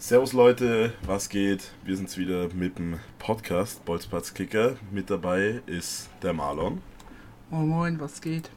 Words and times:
Servus 0.00 0.32
Leute, 0.32 0.92
was 1.02 1.28
geht? 1.28 1.72
Wir 1.84 1.96
sind's 1.96 2.16
wieder 2.16 2.48
mit 2.54 2.78
dem 2.78 3.00
Podcast 3.18 3.84
Bolzplatz 3.84 4.32
Kicker. 4.32 4.76
Mit 4.92 5.10
dabei 5.10 5.60
ist 5.66 6.08
der 6.22 6.32
Marlon. 6.32 6.80
Moin 7.50 7.68
Moin, 7.68 8.00
was 8.00 8.20
geht? 8.20 8.48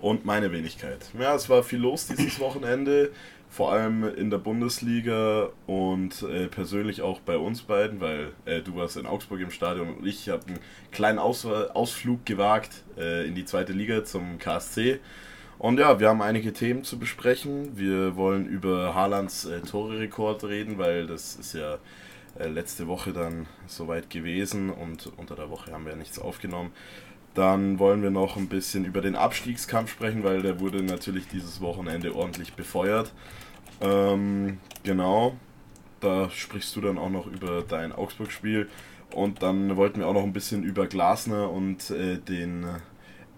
Und 0.00 0.24
meine 0.24 0.50
Wenigkeit. 0.50 1.10
Ja, 1.18 1.34
es 1.34 1.50
war 1.50 1.62
viel 1.62 1.80
los 1.80 2.06
dieses 2.06 2.40
Wochenende, 2.40 3.12
vor 3.50 3.70
allem 3.70 4.02
in 4.02 4.30
der 4.30 4.38
Bundesliga 4.38 5.50
und 5.66 6.22
äh, 6.22 6.46
persönlich 6.46 7.02
auch 7.02 7.20
bei 7.20 7.36
uns 7.36 7.60
beiden, 7.60 8.00
weil 8.00 8.32
äh, 8.46 8.62
du 8.62 8.74
warst 8.76 8.96
in 8.96 9.04
Augsburg 9.04 9.40
im 9.40 9.50
Stadion 9.50 9.94
und 9.94 10.06
ich 10.06 10.30
habe 10.30 10.46
einen 10.46 10.58
kleinen 10.90 11.18
Aus 11.18 11.44
Ausflug 11.44 12.24
gewagt 12.24 12.82
äh, 12.96 13.26
in 13.26 13.34
die 13.34 13.44
zweite 13.44 13.74
Liga 13.74 14.04
zum 14.04 14.38
KSC. 14.38 15.00
Und 15.60 15.78
ja, 15.78 16.00
wir 16.00 16.08
haben 16.08 16.22
einige 16.22 16.54
Themen 16.54 16.84
zu 16.84 16.98
besprechen. 16.98 17.76
Wir 17.76 18.16
wollen 18.16 18.46
über 18.46 18.94
Haalands 18.94 19.44
äh, 19.44 19.60
Tore-Rekord 19.60 20.44
reden, 20.44 20.78
weil 20.78 21.06
das 21.06 21.36
ist 21.36 21.52
ja 21.52 21.76
äh, 22.38 22.48
letzte 22.48 22.88
Woche 22.88 23.12
dann 23.12 23.44
soweit 23.66 24.08
gewesen 24.08 24.70
und 24.70 25.12
unter 25.18 25.36
der 25.36 25.50
Woche 25.50 25.70
haben 25.70 25.84
wir 25.84 25.92
ja 25.92 25.98
nichts 25.98 26.18
aufgenommen. 26.18 26.72
Dann 27.34 27.78
wollen 27.78 28.02
wir 28.02 28.10
noch 28.10 28.38
ein 28.38 28.48
bisschen 28.48 28.86
über 28.86 29.02
den 29.02 29.14
Abstiegskampf 29.14 29.92
sprechen, 29.92 30.24
weil 30.24 30.40
der 30.40 30.60
wurde 30.60 30.82
natürlich 30.82 31.28
dieses 31.28 31.60
Wochenende 31.60 32.16
ordentlich 32.16 32.54
befeuert. 32.54 33.12
Ähm, 33.82 34.60
genau, 34.82 35.36
da 36.00 36.30
sprichst 36.30 36.74
du 36.74 36.80
dann 36.80 36.96
auch 36.96 37.10
noch 37.10 37.26
über 37.26 37.60
dein 37.68 37.92
Augsburg-Spiel. 37.92 38.66
Und 39.12 39.42
dann 39.42 39.76
wollten 39.76 40.00
wir 40.00 40.06
auch 40.06 40.14
noch 40.14 40.22
ein 40.22 40.32
bisschen 40.32 40.62
über 40.62 40.86
Glasner 40.86 41.50
und 41.50 41.90
äh, 41.90 42.16
den 42.16 42.64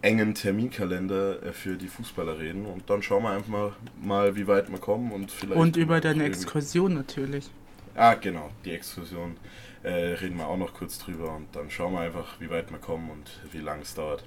engen 0.02 0.34
Terminkalender 0.34 1.42
äh, 1.42 1.52
für 1.52 1.76
die 1.76 1.88
Fußballer 1.88 2.38
reden. 2.38 2.66
Und 2.66 2.90
dann 2.90 3.02
schauen 3.02 3.22
wir 3.22 3.30
einfach 3.30 3.48
mal, 3.48 3.72
mal 4.02 4.36
wie 4.36 4.46
weit 4.46 4.70
wir 4.70 4.78
kommen 4.78 5.12
und 5.12 5.30
vielleicht. 5.30 5.58
Und 5.58 5.76
über 5.76 6.00
deine 6.00 6.24
Exkursion 6.24 6.94
natürlich. 6.94 7.50
Ah, 7.94 8.14
genau, 8.14 8.50
die 8.64 8.72
Exkursion 8.72 9.36
äh, 9.82 9.90
reden 9.90 10.36
wir 10.36 10.46
auch 10.46 10.56
noch 10.56 10.74
kurz 10.74 10.98
drüber 10.98 11.34
und 11.36 11.54
dann 11.54 11.70
schauen 11.70 11.92
wir 11.92 12.00
einfach, 12.00 12.40
wie 12.40 12.50
weit 12.50 12.70
wir 12.70 12.78
kommen 12.78 13.10
und 13.10 13.40
wie 13.52 13.58
lange 13.58 13.82
es 13.82 13.94
dauert. 13.94 14.24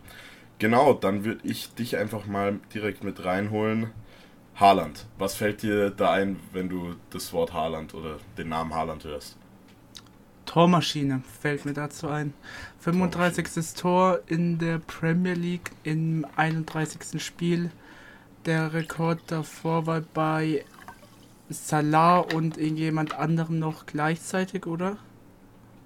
Genau, 0.59 0.94
dann 0.94 1.26
würde 1.26 1.42
ich 1.44 1.73
dich 1.73 1.98
einfach 1.98 2.26
mal 2.26 2.60
direkt 2.73 3.04
mit 3.04 3.26
reinholen. 3.26 3.92
Haaland, 4.56 5.06
was 5.17 5.36
fällt 5.36 5.64
dir 5.64 5.89
da 5.89 6.14
ein, 6.14 6.39
wenn 6.54 6.70
du 6.70 6.95
das 7.10 7.34
Wort 7.34 7.52
Haaland 7.52 7.94
oder 7.94 8.20
den 8.38 8.50
Namen 8.50 8.73
Haaland 8.73 9.04
hörst? 9.04 9.36
Tormaschine 10.46 11.22
fällt 11.42 11.66
mir 11.66 11.74
dazu 11.74 12.08
ein. 12.08 12.34
35. 12.80 13.48
Tor 13.76 14.20
in 14.28 14.58
der 14.58 14.80
Premier 14.80 15.34
League 15.34 15.72
im 15.84 16.26
31. 16.36 17.22
Spiel. 17.24 17.72
Der 18.46 18.73
Rekord 18.73 19.20
davor 19.28 19.88
war 19.88 20.02
bei 20.02 20.64
Salah 21.50 22.20
und 22.20 22.58
irgendjemand 22.58 23.18
anderem 23.18 23.60
noch 23.60 23.86
gleichzeitig, 23.86 24.66
oder? 24.68 24.98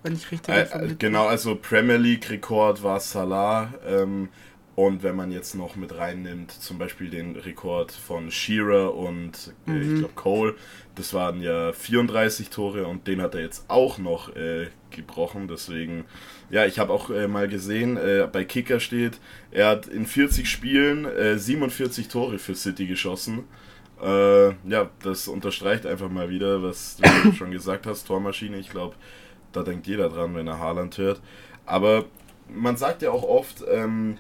Wenn 0.04 0.14
ich 0.14 0.32
richtig 0.32 0.56
äh, 0.56 0.96
Genau, 0.98 1.28
also 1.28 1.56
Premier 1.56 1.98
League 1.98 2.30
Rekord 2.30 2.84
war 2.84 3.00
Salah. 3.00 3.74
Ähm, 3.86 4.30
und 4.80 5.04
wenn 5.04 5.18
man 5.18 5.30
jetzt 5.30 5.56
noch 5.56 5.76
mit 5.76 5.98
reinnimmt, 5.98 6.54
zum 6.54 6.78
Beispiel 6.78 7.10
den 7.10 7.36
Rekord 7.36 7.92
von 7.92 8.32
Shearer 8.32 8.96
und 8.96 9.54
äh, 9.68 9.72
mhm. 9.72 9.82
ich 9.82 10.00
glaube 10.00 10.14
Cole, 10.16 10.56
das 10.96 11.14
waren 11.14 11.42
ja 11.42 11.74
34 11.74 12.50
Tore 12.50 12.88
und 12.88 13.06
den 13.06 13.22
hat 13.22 13.36
er 13.36 13.42
jetzt 13.42 13.66
auch 13.68 13.98
noch 13.98 14.34
äh, 14.38 14.68
gebrochen. 14.90 15.50
Deswegen, 15.50 16.06
ja, 16.50 16.66
ich 16.66 16.80
habe 16.80 16.94
auch 16.94 17.10
äh, 17.10 17.28
mal 17.28 17.50
gesehen, 17.50 17.98
äh, 17.98 18.26
bei 18.32 18.46
Kicker 18.46 18.80
steht, 18.80 19.20
er 19.52 19.68
hat 19.68 19.88
in 19.88 20.06
40 20.06 20.50
Spielen 20.50 21.06
47 21.38 22.06
äh, 22.06 22.08
Tore 22.08 22.40
für 22.40 22.56
City 22.56 22.88
geschossen. 22.88 23.44
Äh, 24.02 24.52
ja, 24.64 24.90
das 25.04 25.28
unterstreicht 25.28 25.86
einfach 25.88 26.10
mal 26.10 26.30
wieder, 26.30 26.64
was 26.64 26.96
du 26.96 27.34
schon 27.38 27.52
gesagt 27.52 27.86
hast, 27.86 28.08
Tormaschine. 28.08 28.58
Ich 28.58 28.70
glaube, 28.70 28.96
da 29.52 29.62
denkt 29.62 29.88
jeder 29.88 30.08
dran, 30.08 30.36
wenn 30.36 30.48
er 30.48 30.60
Haaland 30.60 30.98
hört. 30.98 31.20
Aber 31.66 32.06
man 32.48 32.78
sagt 32.78 33.02
ja 33.02 33.12
auch 33.12 33.24
oft, 33.24 33.66
ähm, 33.70 34.18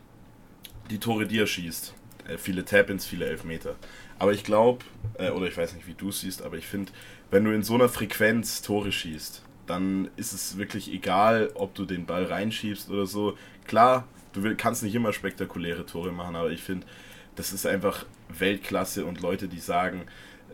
die 0.90 1.00
Tore, 1.00 1.26
die 1.26 1.40
er 1.40 1.48
schießt. 1.48 1.94
Äh, 2.28 2.38
viele 2.38 2.66
Tap-ins, 2.66 3.06
viele 3.06 3.26
Elfmeter. 3.26 3.76
Aber 4.18 4.34
ich 4.34 4.44
glaube, 4.44 4.86
äh, 5.18 5.30
oder 5.30 5.48
ich 5.48 5.58
weiß 5.58 5.74
nicht, 5.74 5.88
wie 5.88 5.94
du 5.94 6.10
es 6.10 6.22
siehst, 6.22 6.42
aber 6.42 6.58
ich 6.58 6.68
finde, 6.68 6.92
wenn 7.32 7.44
du 7.44 7.52
in 7.52 7.64
so 7.64 7.76
einer 7.76 7.90
Frequenz 7.90 8.62
Tore 8.62 8.92
schießt, 8.92 9.44
dann 9.68 10.10
ist 10.16 10.34
es 10.34 10.58
wirklich 10.58 10.92
egal, 10.92 11.52
ob 11.54 11.76
du 11.76 11.86
den 11.86 12.06
Ball 12.06 12.26
reinschiebst 12.26 12.90
oder 12.90 13.06
so. 13.06 13.38
Klar, 13.68 14.08
du 14.34 14.56
kannst 14.56 14.84
nicht 14.84 14.96
immer 14.96 15.14
spektakuläre 15.14 15.86
Tore 15.86 16.12
machen, 16.12 16.36
aber 16.36 16.50
ich 16.50 16.64
finde, 16.64 16.88
das 17.36 17.54
ist 17.54 17.66
einfach 17.66 18.06
Weltklasse 18.30 19.06
und 19.06 19.22
Leute, 19.22 19.48
die 19.48 19.60
sagen, 19.60 20.06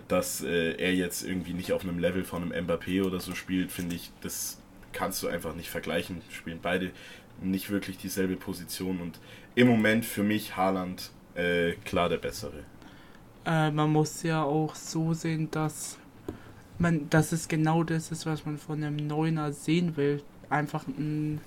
dass 0.08 0.42
äh, 0.42 0.74
er 0.74 0.94
jetzt 0.94 1.24
irgendwie 1.24 1.54
nicht 1.54 1.72
auf 1.72 1.84
einem 1.84 1.98
Level 1.98 2.24
von 2.24 2.44
einem 2.44 2.68
Mbappé 2.68 3.04
oder 3.04 3.20
so 3.20 3.34
spielt, 3.34 3.72
finde 3.72 3.96
ich, 3.96 4.12
das 4.22 4.60
kannst 4.94 5.24
du 5.24 5.28
einfach 5.28 5.56
nicht 5.56 5.70
vergleichen. 5.70 6.22
Spielen 6.30 6.60
beide 6.62 6.92
nicht 7.42 7.70
wirklich 7.70 7.98
dieselbe 7.98 8.36
Position 8.36 9.02
und 9.02 9.20
im 9.56 9.68
Moment 9.68 10.06
für 10.06 10.24
mich 10.24 10.56
Haaland 10.56 11.12
äh, 11.36 11.74
klar 11.86 12.10
der 12.10 12.18
bessere. 12.18 12.64
Äh, 13.46 13.72
man 13.72 13.92
muss 13.92 14.24
ja 14.24 14.44
auch 14.44 14.76
so 14.76 15.14
sehen, 15.14 15.50
dass 15.52 15.98
man, 16.78 17.10
dass 17.10 17.32
es 17.32 17.48
genau 17.48 17.84
das 17.84 18.12
ist, 18.12 18.26
was 18.26 18.46
man 18.46 18.58
von 18.58 18.84
einem 18.84 18.96
Neuner 18.96 19.52
sehen 19.54 19.98
will. 19.98 20.22
Einfach 20.50 20.86
ein, 20.88 21.40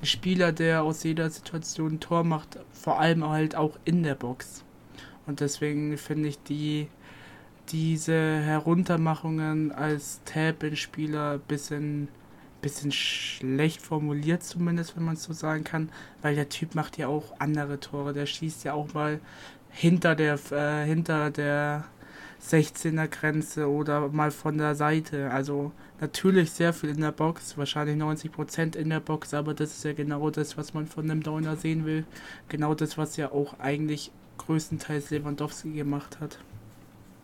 ein 0.00 0.06
Spieler, 0.06 0.52
der 0.52 0.82
aus 0.82 1.02
jeder 1.04 1.30
Situation 1.30 1.94
ein 1.94 2.00
Tor 2.00 2.24
macht, 2.24 2.58
vor 2.72 3.00
allem 3.00 3.28
halt 3.28 3.54
auch 3.54 3.78
in 3.84 4.02
der 4.02 4.14
Box. 4.14 4.64
Und 5.26 5.40
deswegen 5.40 5.96
finde 5.98 6.28
ich 6.28 6.42
die 6.42 6.88
diese 7.68 8.12
Heruntermachungen 8.12 9.72
als 9.72 10.20
Tab-in-Spieler 10.24 11.34
ein 11.34 11.40
bisschen 11.40 12.08
bisschen 12.62 12.92
schlecht 12.92 13.82
formuliert, 13.82 14.42
zumindest, 14.42 14.96
wenn 14.96 15.04
man 15.04 15.14
es 15.14 15.24
so 15.24 15.32
sagen 15.32 15.64
kann, 15.64 15.90
weil 16.22 16.34
der 16.34 16.48
Typ 16.48 16.74
macht 16.74 16.96
ja 16.96 17.08
auch 17.08 17.34
andere 17.38 17.80
Tore. 17.80 18.12
Der 18.14 18.26
schießt 18.26 18.64
ja 18.64 18.72
auch 18.72 18.94
mal 18.94 19.20
hinter 19.70 20.14
der, 20.14 20.38
äh, 20.52 20.86
hinter 20.86 21.30
der 21.30 21.84
16er 22.42 23.08
Grenze 23.08 23.68
oder 23.68 24.08
mal 24.08 24.30
von 24.30 24.58
der 24.58 24.74
Seite. 24.74 25.30
Also 25.30 25.72
natürlich 26.00 26.50
sehr 26.52 26.72
viel 26.72 26.90
in 26.90 27.00
der 27.00 27.12
Box, 27.12 27.56
wahrscheinlich 27.56 27.96
90% 27.96 28.76
in 28.76 28.90
der 28.90 29.00
Box, 29.00 29.34
aber 29.34 29.54
das 29.54 29.72
ist 29.72 29.84
ja 29.84 29.92
genau 29.92 30.30
das, 30.30 30.56
was 30.56 30.74
man 30.74 30.86
von 30.86 31.10
einem 31.10 31.22
Downer 31.22 31.56
sehen 31.56 31.84
will. 31.84 32.04
Genau 32.48 32.74
das, 32.74 32.98
was 32.98 33.16
ja 33.16 33.30
auch 33.30 33.58
eigentlich 33.60 34.10
größtenteils 34.38 35.10
Lewandowski 35.10 35.72
gemacht 35.72 36.18
hat. 36.20 36.38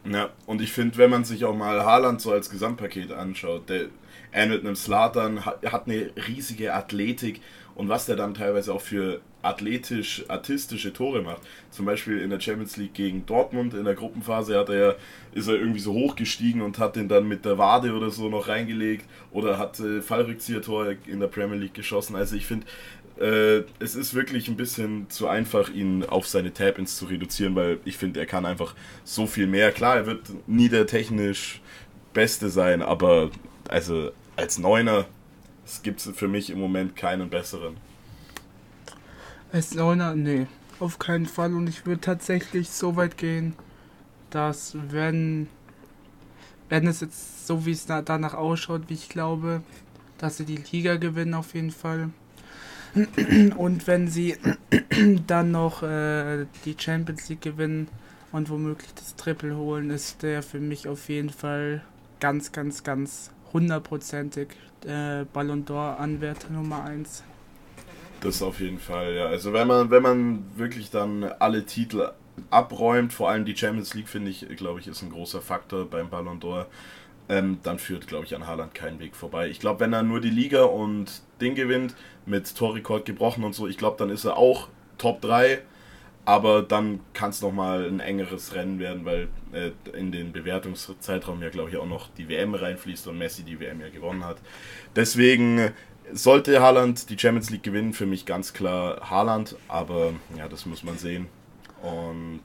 Ja, 0.04 0.31
und 0.47 0.62
ich 0.62 0.72
finde, 0.72 0.97
wenn 0.98 1.10
man 1.10 1.25
sich 1.25 1.44
auch 1.44 1.54
mal 1.54 1.84
Haaland 1.84 2.20
so 2.20 2.32
als 2.32 2.50
Gesamtpaket 2.50 3.12
anschaut, 3.12 3.69
der 3.69 3.86
er 4.31 4.47
mit 4.47 4.60
einem 4.60 4.76
Slatan 4.76 5.44
hat, 5.44 5.64
hat 5.70 5.86
eine 5.86 6.10
riesige 6.28 6.75
Athletik 6.75 7.41
und 7.75 7.88
was 7.88 8.06
der 8.06 8.16
dann 8.16 8.34
teilweise 8.34 8.72
auch 8.75 8.81
für 8.81 9.20
athletisch, 9.42 10.25
artistische 10.28 10.92
Tore 10.92 11.22
macht. 11.22 11.42
Zum 11.70 11.86
Beispiel 11.86 12.20
in 12.20 12.31
der 12.31 12.41
Champions 12.41 12.76
League 12.76 12.94
gegen 12.94 13.25
Dortmund 13.25 13.72
in 13.72 13.84
der 13.84 13.94
Gruppenphase 13.94 14.59
hat 14.59 14.69
er, 14.69 14.97
ist 15.32 15.47
er 15.47 15.54
irgendwie 15.54 15.78
so 15.78 15.92
hochgestiegen 15.92 16.60
und 16.60 16.78
hat 16.78 16.97
den 16.97 17.09
dann 17.09 17.28
mit 17.28 17.44
der 17.44 17.56
Wade 17.56 17.92
oder 17.92 18.10
so 18.10 18.28
noch 18.28 18.48
reingelegt 18.48 19.06
oder 19.30 19.59
hat 19.59 19.78
äh, 19.78 20.03
Fallrückzieher-Tor 20.03 20.97
in 21.06 21.20
der 21.20 21.28
Premier 21.28 21.56
League 21.56 21.75
geschossen. 21.75 22.16
Also 22.16 22.34
ich 22.34 22.47
finde, 22.47 22.66
äh, 23.21 23.65
es 23.79 23.95
ist 23.95 24.15
wirklich 24.15 24.49
ein 24.49 24.56
bisschen 24.56 25.09
zu 25.11 25.29
einfach, 25.29 25.71
ihn 25.71 26.05
auf 26.05 26.27
seine 26.27 26.53
Tap-Ins 26.53 26.97
zu 26.97 27.06
reduzieren, 27.06 27.55
weil 27.55 27.81
ich 27.84 27.97
finde, 27.97 28.21
er 28.21 28.27
kann 28.27 28.47
einfach 28.47 28.75
so 29.05 29.27
viel 29.27 29.47
mehr. 29.47 29.73
Klar, 29.73 29.97
er 29.97 30.06
wird 30.06 30.31
nie 30.47 30.69
der 30.69 30.87
technisch 30.87 31.61
Beste 32.12 32.49
sein, 32.49 32.83
aber 32.83 33.31
also 33.69 34.11
als 34.37 34.59
Neuner 34.59 35.07
gibt 35.83 36.01
es 36.01 36.17
für 36.17 36.28
mich 36.28 36.51
im 36.51 36.59
Moment 36.59 36.97
keinen 36.97 37.28
besseren. 37.28 37.77
Als 39.53 39.75
Neuner, 39.75 40.15
nee, 40.15 40.47
auf 40.81 40.99
keinen 40.99 41.27
Fall. 41.27 41.55
Und 41.55 41.69
ich 41.69 41.87
würde 41.87 42.01
tatsächlich 42.01 42.71
so 42.71 42.97
weit 42.97 43.19
gehen, 43.19 43.55
dass 44.31 44.77
wenn, 44.91 45.49
wenn 46.69 46.87
es 46.87 47.01
jetzt 47.01 47.47
so 47.47 47.67
wie 47.67 47.73
es 47.73 47.87
danach 47.87 48.34
ausschaut, 48.34 48.83
wie 48.89 48.95
ich 48.95 49.09
glaube, 49.09 49.63
dass 50.19 50.37
sie 50.37 50.45
die 50.45 50.63
Liga 50.71 50.97
gewinnen 50.97 51.34
auf 51.34 51.54
jeden 51.54 51.71
Fall. 51.71 52.10
Und 53.57 53.87
wenn 53.87 54.09
sie 54.09 54.37
dann 55.27 55.51
noch 55.51 55.83
äh, 55.83 56.47
die 56.65 56.75
Champions 56.79 57.29
League 57.29 57.43
gewinnen 57.43 57.89
und 58.33 58.51
womöglich 58.51 58.93
das 58.95 59.17
Triple 59.17 59.57
holen, 59.57 59.91
ist 59.91 60.23
der 60.23 60.43
für 60.43 60.61
mich 60.61 60.89
auf 60.89 61.09
jeden 61.09 61.31
Fall 61.31 61.83
ganz, 62.21 62.53
ganz, 62.53 62.83
ganz 62.83 63.31
hundertprozentig 63.53 64.49
äh, 64.85 65.25
Ballon 65.33 65.65
d'Or 65.65 65.97
Anwärter 65.97 66.51
Nummer 66.51 66.85
1. 66.85 67.23
Das 68.21 68.43
auf 68.43 68.61
jeden 68.61 68.81
Fall, 68.81 69.15
ja. 69.15 69.27
Also 69.27 69.53
wenn 69.53 69.69
man, 69.69 69.91
wenn 69.91 70.03
man 70.03 70.45
wirklich 70.57 70.91
dann 70.91 71.25
alle 71.25 71.65
Titel 71.65 72.11
abräumt, 72.51 73.13
vor 73.13 73.31
allem 73.31 73.45
die 73.45 73.57
Champions 73.57 73.95
League, 73.95 74.09
finde 74.09 74.31
ich, 74.31 74.47
glaube 74.57 74.81
ich, 74.81 74.89
ist 74.89 75.03
ein 75.03 75.11
großer 75.11 75.41
Faktor 75.41 75.89
beim 75.89 76.11
Ballon 76.11 76.41
d'Or. 76.41 76.67
Ähm, 77.28 77.59
dann 77.63 77.78
führt, 77.78 78.07
glaube 78.07 78.25
ich, 78.25 78.34
an 78.34 78.47
Haaland 78.47 78.75
kein 78.75 78.98
Weg 79.01 79.15
vorbei. 79.15 79.48
Ich 79.48 79.60
glaube, 79.60 79.80
wenn 79.80 79.92
er 79.92 80.03
nur 80.03 80.21
die 80.21 80.30
Liga 80.30 80.65
und 80.65 81.22
Ding 81.41 81.54
gewinnt, 81.54 81.95
mit 82.25 82.54
Torrekord 82.57 83.04
gebrochen 83.04 83.45
und 83.45 83.54
so, 83.54 83.66
ich 83.66 83.77
glaube, 83.77 83.97
dann 83.98 84.10
ist 84.10 84.25
er 84.25 84.36
auch 84.36 84.69
Top 84.97 85.21
3. 85.21 85.60
aber 86.25 86.63
dann 86.63 87.01
kann 87.15 87.30
es 87.30 87.41
nochmal 87.41 87.86
ein 87.86 88.01
engeres 88.01 88.54
Rennen 88.54 88.78
werden, 88.78 89.04
weil 89.04 89.28
äh, 89.53 89.71
in 89.97 90.13
den 90.13 90.33
Bewertungszeitraum 90.33 91.42
ja, 91.42 91.48
glaube 91.48 91.71
ich, 91.71 91.77
auch 91.78 91.86
noch 91.86 92.09
die 92.19 92.28
WM 92.28 92.54
reinfließt 92.54 93.07
und 93.09 93.16
Messi 93.16 93.45
die 93.45 93.60
WM 93.60 93.80
ja 93.80 93.89
gewonnen 93.89 94.25
hat. 94.25 94.36
Deswegen 94.95 95.71
sollte 96.13 96.60
Haaland 96.60 97.09
die 97.10 97.19
Champions 97.19 97.51
League 97.51 97.63
gewinnen, 97.63 97.92
für 97.92 98.07
mich 98.07 98.27
ganz 98.27 98.53
klar 98.53 99.09
Haaland, 99.10 99.57
aber 99.69 100.13
ja, 100.36 100.48
das 100.48 100.66
muss 100.66 100.83
man 100.83 100.98
sehen. 100.98 101.28
Und 101.83 102.41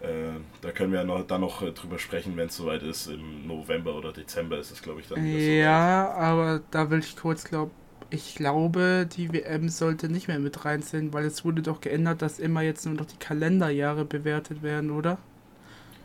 äh, 0.00 0.40
da 0.60 0.72
können 0.72 0.92
wir 0.92 1.04
noch, 1.04 1.26
dann 1.26 1.40
noch 1.40 1.62
drüber 1.72 1.98
sprechen, 1.98 2.36
wenn 2.36 2.48
es 2.48 2.56
soweit 2.56 2.82
ist. 2.82 3.06
Im 3.08 3.46
November 3.46 3.94
oder 3.96 4.12
Dezember 4.12 4.58
ist 4.58 4.70
es, 4.70 4.82
glaube 4.82 5.00
ich, 5.00 5.08
dann 5.08 5.24
wieder 5.24 5.38
Ja, 5.38 6.10
aber 6.12 6.62
da 6.70 6.90
will 6.90 7.00
ich 7.00 7.16
kurz 7.16 7.44
glauben. 7.44 7.70
Ich 8.10 8.36
glaube, 8.36 9.08
die 9.16 9.32
WM 9.32 9.68
sollte 9.68 10.08
nicht 10.08 10.28
mehr 10.28 10.38
mit 10.38 10.64
reinzählen, 10.64 11.12
weil 11.12 11.24
es 11.24 11.44
wurde 11.44 11.62
doch 11.62 11.80
geändert, 11.80 12.22
dass 12.22 12.38
immer 12.38 12.62
jetzt 12.62 12.86
nur 12.86 12.94
noch 12.94 13.06
die 13.06 13.16
Kalenderjahre 13.18 14.04
bewertet 14.04 14.62
werden, 14.62 14.90
oder? 14.92 15.18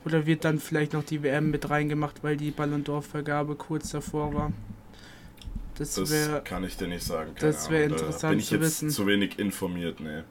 Oder 0.06 0.26
wird 0.26 0.46
dann 0.46 0.60
vielleicht 0.60 0.94
noch 0.94 1.04
die 1.04 1.22
WM 1.22 1.52
mit 1.52 1.70
reingemacht, 1.70 2.24
weil 2.24 2.38
die 2.38 2.52
Ballon 2.52 2.84
d'Or-Vergabe 2.84 3.56
kurz 3.56 3.92
davor 3.92 4.34
war? 4.34 4.54
Das, 5.76 5.96
das 5.96 6.10
wär, 6.12 6.42
kann 6.42 6.64
ich 6.64 6.78
dir 6.78 6.88
nicht 6.88 7.04
sagen. 7.04 7.36
das 7.40 7.70
wäre 7.70 7.84
interessant 7.86 8.24
da 8.24 8.30
bin 8.30 8.40
ich 8.40 8.48
zu 8.48 8.56
jetzt 8.56 8.62
wissen. 8.62 8.90
zu 8.90 9.08
wenig 9.08 9.40
informiert, 9.40 10.00
ne. 10.00 10.26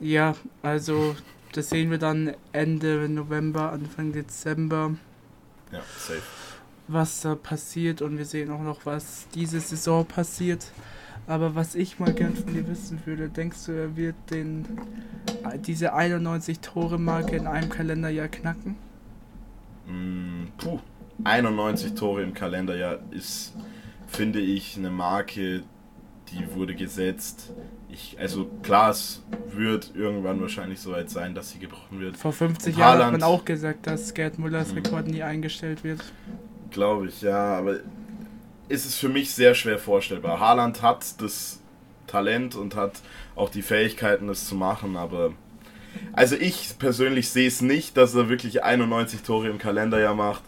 ja, 0.00 0.34
also 0.62 1.16
das 1.56 1.70
sehen 1.70 1.90
wir 1.90 1.98
dann 1.98 2.34
Ende 2.52 3.08
November, 3.08 3.72
Anfang 3.72 4.12
Dezember. 4.12 4.96
Ja, 5.72 5.80
safe. 5.96 6.22
Was 6.88 7.22
da 7.22 7.34
passiert 7.34 8.02
und 8.02 8.18
wir 8.18 8.24
sehen 8.24 8.50
auch 8.50 8.60
noch, 8.60 8.84
was 8.84 9.26
diese 9.34 9.60
Saison 9.60 10.04
passiert. 10.04 10.66
Aber 11.26 11.54
was 11.54 11.74
ich 11.74 11.98
mal 11.98 12.12
gern 12.12 12.36
von 12.36 12.52
dir 12.52 12.68
wissen 12.68 13.00
würde, 13.06 13.28
denkst 13.28 13.66
du, 13.66 13.72
er 13.72 13.96
wird 13.96 14.16
den, 14.30 14.66
diese 15.66 15.94
91 15.94 16.60
Tore-Marke 16.60 17.36
in 17.36 17.46
einem 17.46 17.70
Kalenderjahr 17.70 18.28
knacken? 18.28 18.76
Mm, 19.86 20.48
puh, 20.58 20.80
91 21.22 21.94
Tore 21.94 22.22
im 22.22 22.34
Kalenderjahr 22.34 22.98
ist, 23.10 23.54
finde 24.08 24.40
ich, 24.40 24.76
eine 24.76 24.90
Marke, 24.90 25.62
die 26.34 26.54
wurde 26.54 26.74
gesetzt 26.74 27.52
ich, 27.94 28.16
also 28.18 28.50
klar, 28.62 28.90
es 28.90 29.22
wird 29.48 29.92
irgendwann 29.94 30.40
wahrscheinlich 30.40 30.80
soweit 30.80 31.08
sein, 31.10 31.34
dass 31.34 31.50
sie 31.50 31.58
gebrochen 31.58 32.00
wird. 32.00 32.16
Vor 32.16 32.32
50 32.32 32.76
Jahren 32.76 33.04
hat 33.04 33.12
man 33.12 33.22
auch 33.22 33.44
gesagt, 33.44 33.86
dass 33.86 34.12
Gerd 34.14 34.38
Müllers 34.38 34.70
mhm. 34.72 34.78
Rekord 34.78 35.06
nie 35.06 35.22
eingestellt 35.22 35.84
wird. 35.84 36.00
Glaube 36.70 37.06
ich, 37.06 37.22
ja, 37.22 37.56
aber 37.56 37.76
ist 38.68 38.84
es 38.84 38.96
für 38.96 39.08
mich 39.08 39.32
sehr 39.32 39.54
schwer 39.54 39.78
vorstellbar. 39.78 40.40
Haaland 40.40 40.82
hat 40.82 41.20
das 41.22 41.60
Talent 42.06 42.56
und 42.56 42.74
hat 42.74 42.92
auch 43.36 43.48
die 43.48 43.62
Fähigkeiten, 43.62 44.28
es 44.28 44.48
zu 44.48 44.56
machen, 44.56 44.96
aber 44.96 45.32
also 46.12 46.34
ich 46.34 46.76
persönlich 46.78 47.28
sehe 47.28 47.46
es 47.46 47.60
nicht, 47.60 47.96
dass 47.96 48.14
er 48.14 48.28
wirklich 48.28 48.64
91 48.64 49.22
Tore 49.22 49.48
im 49.48 49.58
Kalenderjahr 49.58 50.14
macht. 50.14 50.42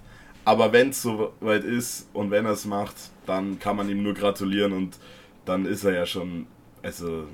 Aber 0.45 0.73
wenn 0.73 0.91
es 0.91 1.03
soweit 1.03 1.65
ist 1.65 2.09
und 2.13 2.31
wenn 2.31 2.47
er 2.47 2.53
es 2.53 2.65
macht, 2.65 2.95
dann 3.27 3.59
kann 3.61 3.77
man 3.77 3.89
ihm 3.89 4.03
nur 4.03 4.15
gratulieren 4.15 4.73
und 4.73 4.97
dann 5.47 5.65
ist 5.65 5.85
er 5.85 5.95
ja 5.95 6.07
schon 6.07 6.47
also 6.83 7.27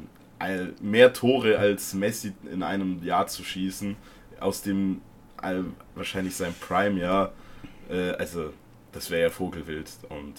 mehr 0.81 1.13
Tore 1.13 1.59
als 1.59 1.95
Messi 1.95 2.33
in 2.51 2.63
einem 2.63 3.03
Jahr 3.05 3.27
zu 3.27 3.45
schießen, 3.45 3.97
aus 4.41 4.63
dem 4.63 5.01
wahrscheinlich 5.95 6.37
sein 6.37 6.55
Prime-Jahr, 6.61 7.33
äh, 7.91 8.11
also 8.13 8.53
das 8.93 9.11
wäre 9.11 9.23
ja 9.23 9.31
Vogelwild. 9.31 9.91
Und 10.09 10.35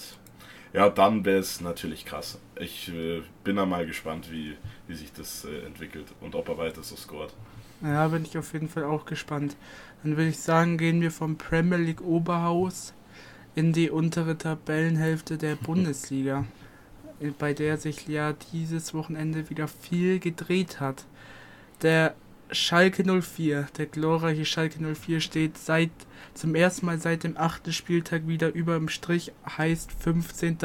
ja, 0.72 0.90
dann 0.90 1.26
wäre 1.26 1.40
es 1.40 1.62
natürlich 1.62 2.06
krass. 2.06 2.40
Ich 2.60 2.90
äh, 2.90 3.22
bin 3.44 3.58
da 3.58 3.66
mal 3.66 3.86
gespannt, 3.86 4.32
wie, 4.32 4.56
wie 4.88 4.96
sich 4.96 5.12
das 5.12 5.46
äh, 5.46 5.66
entwickelt 5.66 6.08
und 6.22 6.36
ob 6.36 6.48
er 6.50 6.58
weiter 6.58 6.84
so 6.84 6.96
scoret. 6.96 7.34
Ja, 7.82 8.08
bin 8.08 8.24
ich 8.24 8.38
auf 8.38 8.54
jeden 8.54 8.70
Fall 8.70 8.86
auch 8.86 9.06
gespannt. 9.06 9.58
Dann 10.04 10.16
würde 10.16 10.30
ich 10.30 10.40
sagen, 10.40 10.78
gehen 10.78 11.02
wir 11.02 11.12
vom 11.12 11.38
Premier 11.38 11.78
League 11.78 12.02
Oberhaus 12.02 12.94
in 13.56 13.74
die 13.74 13.90
untere 13.90 14.38
Tabellenhälfte 14.38 15.38
der 15.38 15.56
Bundesliga 15.56 16.46
bei 17.32 17.54
der 17.54 17.78
sich 17.78 18.08
ja 18.08 18.34
dieses 18.52 18.94
Wochenende 18.94 19.50
wieder 19.50 19.68
viel 19.68 20.20
gedreht 20.20 20.80
hat. 20.80 21.06
Der 21.82 22.16
Schalke 22.52 23.04
04, 23.04 23.68
der 23.78 23.86
glorreiche 23.86 24.46
Schalke 24.46 24.80
04 24.80 25.22
steht 25.22 25.58
seit 25.58 25.90
zum 26.34 26.56
ersten 26.56 26.86
Mal 26.86 27.00
seit 27.00 27.24
dem 27.24 27.38
achten 27.38 27.74
Spieltag 27.74 28.28
wieder 28.28 28.54
über 28.54 28.76
dem 28.76 28.90
Strich, 28.90 29.32
heißt 29.58 29.92
15. 29.92 30.58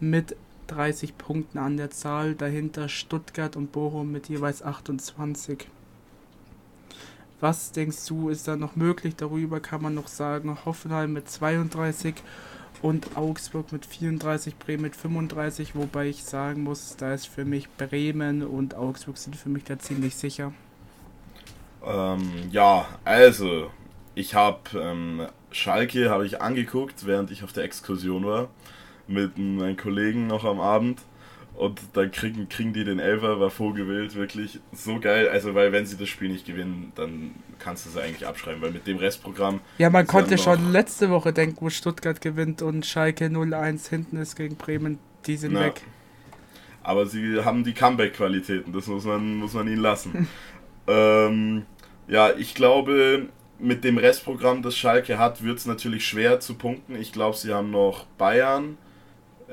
mit 0.00 0.36
30 0.66 1.16
Punkten 1.18 1.58
an 1.58 1.76
der 1.76 1.90
Zahl, 1.90 2.34
dahinter 2.34 2.88
Stuttgart 2.88 3.56
und 3.56 3.72
Bochum 3.72 4.12
mit 4.12 4.28
jeweils 4.28 4.62
28. 4.62 5.66
Was 7.40 7.72
denkst 7.72 8.06
du, 8.06 8.30
ist 8.30 8.48
da 8.48 8.56
noch 8.56 8.76
möglich? 8.76 9.16
Darüber 9.16 9.60
kann 9.60 9.82
man 9.82 9.94
noch 9.94 10.08
sagen, 10.08 10.56
Hoffenheim 10.64 11.12
mit 11.12 11.28
32 11.28 12.14
und 12.84 13.16
Augsburg 13.16 13.72
mit 13.72 13.86
34, 13.86 14.56
Bremen 14.58 14.82
mit 14.82 14.94
35, 14.94 15.74
wobei 15.74 16.08
ich 16.08 16.22
sagen 16.22 16.64
muss, 16.64 16.96
da 16.98 17.14
ist 17.14 17.26
für 17.26 17.46
mich 17.46 17.70
Bremen 17.78 18.42
und 18.42 18.74
Augsburg 18.74 19.16
sind 19.16 19.36
für 19.36 19.48
mich 19.48 19.64
da 19.64 19.78
ziemlich 19.78 20.14
sicher. 20.14 20.52
Ähm, 21.82 22.30
ja, 22.50 22.86
also 23.02 23.70
ich 24.14 24.34
habe 24.34 24.78
ähm, 24.78 25.26
Schalke 25.50 26.10
habe 26.10 26.26
ich 26.26 26.42
angeguckt, 26.42 27.06
während 27.06 27.30
ich 27.30 27.42
auf 27.42 27.54
der 27.54 27.64
Exkursion 27.64 28.26
war 28.26 28.48
mit 29.06 29.38
meinen 29.38 29.78
Kollegen 29.78 30.26
noch 30.26 30.44
am 30.44 30.60
Abend 30.60 31.00
und 31.56 31.80
dann 31.92 32.10
kriegen, 32.10 32.48
kriegen 32.48 32.72
die 32.72 32.84
den 32.84 32.98
Elfer, 32.98 33.38
war 33.38 33.50
Vogelwild, 33.50 34.16
wirklich 34.16 34.60
so 34.72 34.98
geil. 34.98 35.28
Also, 35.28 35.54
weil 35.54 35.70
wenn 35.70 35.86
sie 35.86 35.96
das 35.96 36.08
Spiel 36.08 36.28
nicht 36.28 36.46
gewinnen, 36.46 36.92
dann 36.96 37.32
kannst 37.58 37.86
du 37.86 37.90
es 37.90 37.96
eigentlich 37.96 38.26
abschreiben, 38.26 38.60
weil 38.60 38.72
mit 38.72 38.86
dem 38.86 38.96
Restprogramm. 38.96 39.60
Ja, 39.78 39.88
man 39.88 40.06
konnte 40.06 40.36
schon 40.36 40.72
letzte 40.72 41.10
Woche 41.10 41.32
denken, 41.32 41.58
wo 41.60 41.70
Stuttgart 41.70 42.20
gewinnt 42.20 42.60
und 42.60 42.84
Schalke 42.84 43.26
0-1 43.26 43.88
hinten 43.88 44.16
ist 44.16 44.34
gegen 44.34 44.56
Bremen, 44.56 44.98
die 45.26 45.36
sind 45.36 45.52
ja. 45.52 45.60
weg. 45.60 45.82
Aber 46.82 47.06
sie 47.06 47.42
haben 47.44 47.64
die 47.64 47.72
Comeback-Qualitäten, 47.72 48.72
das 48.72 48.88
muss 48.88 49.04
man, 49.04 49.36
muss 49.36 49.54
man 49.54 49.68
ihnen 49.68 49.80
lassen. 49.80 50.28
ähm, 50.88 51.64
ja, 52.08 52.32
ich 52.36 52.54
glaube, 52.54 53.28
mit 53.58 53.84
dem 53.84 53.96
Restprogramm, 53.96 54.62
das 54.62 54.76
Schalke 54.76 55.18
hat, 55.18 55.42
wird 55.42 55.58
es 55.58 55.66
natürlich 55.66 56.06
schwer 56.06 56.40
zu 56.40 56.54
punkten. 56.54 56.96
Ich 56.96 57.12
glaube, 57.12 57.36
sie 57.36 57.54
haben 57.54 57.70
noch 57.70 58.04
Bayern, 58.18 58.76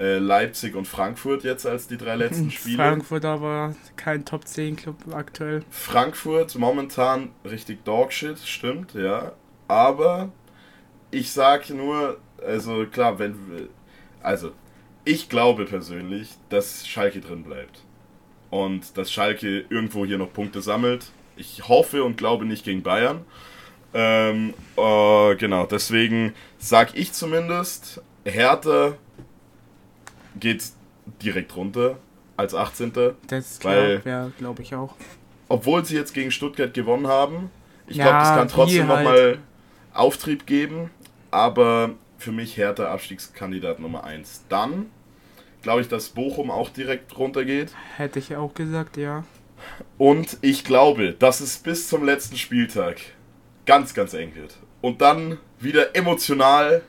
äh, 0.02 0.18
Leipzig 0.18 0.76
und 0.76 0.88
Frankfurt 0.88 1.44
jetzt 1.44 1.68
als 1.68 1.88
die 1.88 1.98
drei 1.98 2.16
letzten 2.16 2.50
Spiele. 2.52 2.78
Frankfurt 2.78 3.24
aber 3.24 3.76
kein 3.98 4.26
Top 4.26 4.48
10 4.48 4.76
Club 4.76 4.96
aktuell. 5.14 5.64
Frankfurt 5.70 6.56
momentan 6.56 7.30
richtig 7.46 7.84
Dogshit, 7.86 8.40
stimmt, 8.40 8.96
ja. 8.96 9.34
Aber 9.68 10.32
ich 11.12 11.32
sage 11.32 11.76
nur, 11.76 12.18
also 12.44 12.86
klar, 12.88 13.20
wenn. 13.20 13.36
Also, 14.24 14.52
ich 15.06 15.30
glaube 15.30 15.66
persönlich, 15.66 16.30
dass 16.50 16.88
Schalke 16.88 17.22
drin 17.22 17.44
bleibt. 17.44 17.84
Und 18.50 18.98
dass 18.98 19.12
Schalke 19.12 19.66
irgendwo 19.70 20.06
hier 20.06 20.18
noch 20.18 20.34
Punkte 20.34 20.62
sammelt. 20.62 21.12
Ich 21.38 21.68
hoffe 21.68 22.04
und 22.04 22.18
glaube 22.18 22.46
nicht 22.46 22.66
gegen 22.66 22.82
Bayern. 22.82 23.24
Ähm, 23.94 24.54
äh, 24.78 25.36
genau, 25.36 25.66
deswegen 25.66 26.34
sage 26.58 26.92
ich 26.96 27.14
zumindest, 27.14 28.02
Hertha 28.26 28.96
geht 30.40 30.64
direkt 31.22 31.56
runter 31.56 31.98
als 32.38 32.56
18. 32.56 32.94
Das 33.28 33.64
weil, 33.64 34.02
ja, 34.06 34.32
glaube 34.38 34.62
ich 34.62 34.76
auch. 34.76 34.96
Obwohl 35.48 35.86
sie 35.86 35.96
jetzt 35.96 36.14
gegen 36.14 36.32
Stuttgart 36.32 36.74
gewonnen 36.74 37.08
haben, 37.08 37.52
ich 37.88 37.98
ja, 37.98 38.06
glaube, 38.06 38.20
das 38.20 38.30
kann 38.30 38.48
trotzdem 38.48 38.88
halt. 38.88 39.04
nochmal 39.06 39.38
Auftrieb 39.94 40.46
geben, 40.46 40.90
aber 41.30 41.92
für 42.18 42.32
mich 42.32 42.58
härter 42.58 42.90
Abstiegskandidat 42.90 43.80
Nummer 43.80 44.04
1. 44.04 44.46
Dann 44.48 44.88
glaube 45.62 45.82
ich, 45.82 45.88
dass 45.88 46.10
Bochum 46.10 46.52
auch 46.52 46.70
direkt 46.70 47.18
runtergeht. 47.18 47.74
Hätte 47.98 48.20
ich 48.20 48.36
auch 48.36 48.54
gesagt, 48.54 48.98
ja. 48.98 49.24
Und 49.98 50.38
ich 50.42 50.64
glaube, 50.64 51.14
dass 51.14 51.40
es 51.40 51.58
bis 51.58 51.88
zum 51.88 52.04
letzten 52.04 52.38
Spieltag 52.38 53.02
ganz, 53.66 53.94
ganz 53.94 54.14
eng 54.14 54.36
wird. 54.36 54.56
Und 54.82 55.02
dann 55.02 55.38
wieder 55.60 55.96
emotional 55.96 56.82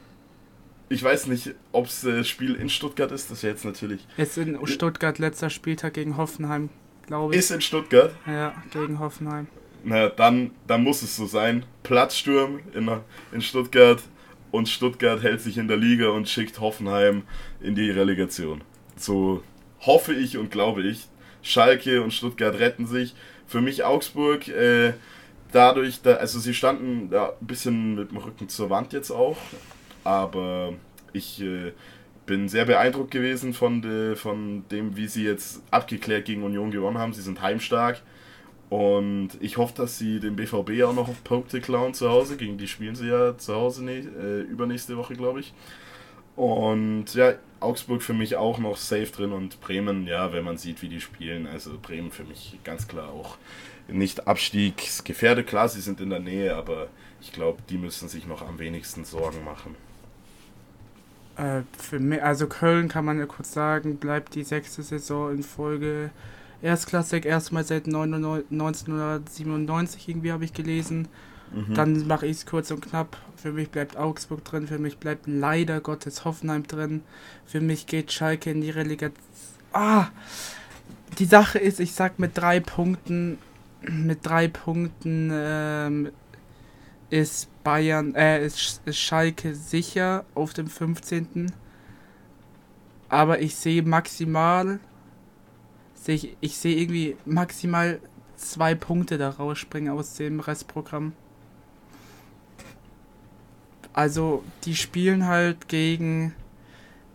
ich 0.93 1.03
weiß 1.03 1.27
nicht, 1.29 1.55
ob 1.73 1.87
es 1.87 2.03
das 2.03 2.29
Spiel 2.29 2.55
in 2.55 2.69
Stuttgart 2.69 3.11
ist, 3.11 3.31
das 3.31 3.39
ist 3.39 3.43
jetzt 3.43 3.65
natürlich. 3.65 4.07
Ist 4.17 4.37
in 4.37 4.59
Stuttgart 4.67 5.19
letzter 5.19 5.49
Spieltag 5.49 5.95
gegen 5.95 6.17
Hoffenheim, 6.17 6.69
glaube 7.07 7.33
ich. 7.33 7.39
Ist 7.39 7.51
in 7.51 7.63
Stuttgart? 7.63 8.15
Ja, 8.27 8.55
gegen 8.71 8.99
Hoffenheim. 8.99 9.47
Na, 9.85 10.09
dann, 10.09 10.53
dann 10.67 10.83
muss 10.83 11.03
es 11.03 11.17
so 11.17 11.27
sein. 11.27 11.65
Platzsturm 11.83 12.61
in, 12.75 12.91
in 13.33 13.41
Stuttgart 13.41 14.03
und 14.51 14.69
Stuttgart 14.69 15.23
hält 15.23 15.41
sich 15.41 15.57
in 15.57 15.67
der 15.67 15.79
Liga 15.79 16.11
und 16.11 16.29
schickt 16.29 16.61
Hoffenheim 16.61 17.23
in 17.61 17.75
die 17.75 17.91
Relegation. 17.91 18.61
So 18.97 19.43
hoffe 19.81 20.13
ich 20.13 20.37
und 20.37 20.51
glaube 20.51 20.83
ich. 20.83 21.09
Schalke 21.41 22.03
und 22.03 22.13
Stuttgart 22.13 22.59
retten 22.59 22.87
sich. 22.87 23.15
Für 23.47 23.61
mich 23.61 23.83
Augsburg, 23.83 24.47
äh, 24.47 24.93
dadurch, 25.51 26.03
da, 26.03 26.15
also 26.15 26.39
sie 26.39 26.55
standen 26.55 27.11
da 27.11 27.31
ein 27.41 27.47
bisschen 27.47 27.97
mit 27.97 28.11
dem 28.11 28.19
Rücken 28.19 28.49
zur 28.49 28.71
Wand 28.71 28.93
jetzt 28.93 29.11
auch. 29.11 29.37
Aber 30.05 30.75
ich 31.13 31.41
äh, 31.43 31.73
bin 32.27 32.49
sehr 32.49 32.65
beeindruckt 32.65 33.11
gewesen 33.11 33.53
von, 33.53 33.83
de, 33.83 34.17
von 34.17 34.65
dem, 34.71 34.97
wie 34.97 35.07
sie 35.07 35.25
jetzt 35.25 35.63
abgeklärt 35.71 36.25
gegen 36.25 36.43
Union 36.43 36.71
gewonnen 36.71 36.99
haben. 36.99 37.13
Sie 37.13 37.23
sind 37.23 37.43
heimstark 37.43 38.03
Und 38.71 39.31
ich 39.41 39.57
hoffe, 39.57 39.75
dass 39.77 39.99
sie 39.99 40.21
den 40.21 40.37
BVB 40.37 40.83
auch 40.85 40.95
noch 40.95 41.09
auf 41.09 41.25
Punkte 41.25 41.61
klauen 41.61 41.95
zu 41.95 42.09
Hause. 42.09 42.37
Gegen 42.37 42.59
die 42.59 42.69
spielen 42.69 42.95
sie 42.95 43.09
ja 43.09 43.37
zu 43.37 43.55
Hause 43.55 43.85
ne 43.85 43.99
äh, 43.99 44.41
übernächste 44.43 44.97
Woche, 44.97 45.15
glaube 45.15 45.41
ich. 45.41 45.53
Und 46.37 47.15
ja, 47.15 47.35
Augsburg 47.61 48.03
für 48.03 48.15
mich 48.15 48.37
auch 48.37 48.59
noch 48.59 48.77
safe 48.77 49.07
drin 49.07 49.33
und 49.33 49.61
Bremen, 49.61 50.07
ja, 50.07 50.33
wenn 50.33 50.45
man 50.45 50.57
sieht, 50.57 50.83
wie 50.83 50.89
die 50.89 51.01
spielen. 51.01 51.47
Also 51.47 51.79
Bremen 51.81 52.11
für 52.11 52.25
mich 52.25 52.59
ganz 52.65 52.89
klar 52.89 53.11
auch 53.11 53.37
nicht 53.89 54.27
abstiegsgefährdet. 54.27 55.47
Klar, 55.47 55.69
sie 55.69 55.81
sind 55.81 56.01
in 56.01 56.11
der 56.11 56.21
Nähe, 56.21 56.57
aber 56.57 56.89
ich 57.21 57.33
glaube, 57.33 57.61
die 57.69 57.79
müssen 57.79 58.09
sich 58.09 58.27
noch 58.27 58.43
am 58.43 58.59
wenigsten 58.59 59.05
Sorgen 59.05 59.45
machen. 59.45 59.77
Äh, 61.37 61.61
für 61.79 61.99
mich, 61.99 62.23
also 62.23 62.47
Köln 62.47 62.89
kann 62.89 63.05
man 63.05 63.19
ja 63.19 63.27
kurz 63.27 63.53
sagen, 63.53 63.97
bleibt 63.97 64.35
die 64.35 64.45
sechste 64.45 64.83
Saison 64.83 65.31
in 65.33 65.43
Folge 65.43 66.09
erstklassig, 66.61 67.27
erstmal 67.27 67.65
seit 67.65 67.87
1997 67.87 70.09
irgendwie 70.09 70.33
habe 70.33 70.45
ich 70.45 70.53
gelesen. 70.53 71.09
Mhm. 71.53 71.75
Dann 71.75 72.07
mache 72.07 72.27
ich 72.27 72.39
es 72.39 72.47
kurz 72.47 72.71
und 72.71 72.81
knapp. 72.81 73.19
Für 73.37 73.53
mich 73.53 73.71
bleibt 73.71 73.97
Augsburg 73.97 74.45
drin, 74.45 74.69
für 74.69 74.79
mich 74.79 74.99
bleibt 74.99 75.27
leider 75.27 75.81
Gottes 75.81 76.25
Hoffenheim 76.25 76.67
drin. 76.67 77.03
Für 77.45 77.61
mich 77.61 77.87
geht 77.87 78.11
Schalke 78.13 78.51
in 78.51 78.63
die 78.63 78.71
Relegation. 78.71 79.23
Ah! 79.73 80.07
Die 81.19 81.27
Sache 81.27 81.59
ist, 81.59 81.81
ich 81.81 81.93
sag 81.93 82.19
mit 82.19 82.39
drei 82.39 82.61
Punkten, 82.61 83.39
mit 83.83 84.25
drei 84.25 84.49
Punkten 84.49 85.31
ähm, 85.33 86.11
ist 87.13 87.49
Bayern, 87.63 88.15
äh, 88.15 88.45
ist, 88.45 88.81
ist 88.87 88.99
Schalke 88.99 89.55
sicher 89.55 90.25
auf 90.35 90.55
dem 90.55 90.67
15. 90.67 91.53
Aber 93.11 93.41
ich 93.41 93.55
sehe 93.55 93.83
maximal, 93.83 94.81
sehe 95.95 96.15
ich, 96.15 96.37
ich 96.41 96.57
sehe 96.57 96.75
irgendwie 96.75 97.17
maximal 97.27 98.01
zwei 98.37 98.75
Punkte 98.75 99.19
da 99.19 99.29
rausspringen 99.29 99.93
aus 99.93 100.15
dem 100.15 100.41
Restprogramm. 100.41 101.13
Also, 103.93 104.43
die 104.65 104.75
spielen 104.75 105.27
halt 105.27 105.69
gegen 105.69 106.35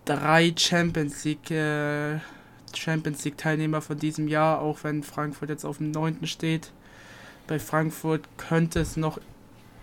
drei 0.05 0.53
Champions 0.55 1.23
League, 1.23 1.49
äh, 1.49 2.19
Champions 2.75 3.25
League 3.25 3.39
Teilnehmer 3.39 3.81
von 3.81 3.97
diesem 3.97 4.27
Jahr, 4.27 4.61
auch 4.61 4.83
wenn 4.83 5.01
Frankfurt 5.01 5.49
jetzt 5.49 5.65
auf 5.65 5.77
dem 5.77 5.89
9. 5.89 6.27
steht. 6.27 6.71
Bei 7.47 7.57
Frankfurt 7.57 8.29
könnte 8.37 8.79
es 8.79 8.95
noch 8.95 9.19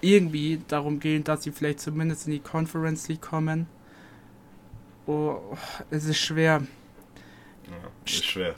irgendwie 0.04 0.60
darum 0.68 1.00
gehen, 1.00 1.24
dass 1.24 1.42
sie 1.42 1.52
vielleicht 1.52 1.80
zumindest 1.80 2.26
in 2.26 2.32
die 2.32 2.40
Conference 2.40 3.08
League 3.08 3.22
kommen. 3.22 3.66
Oh, 5.06 5.38
es 5.90 6.04
ist 6.04 6.18
schwer. 6.18 6.66
Ja, 7.66 7.90
ist 8.04 8.24
schwer. 8.24 8.54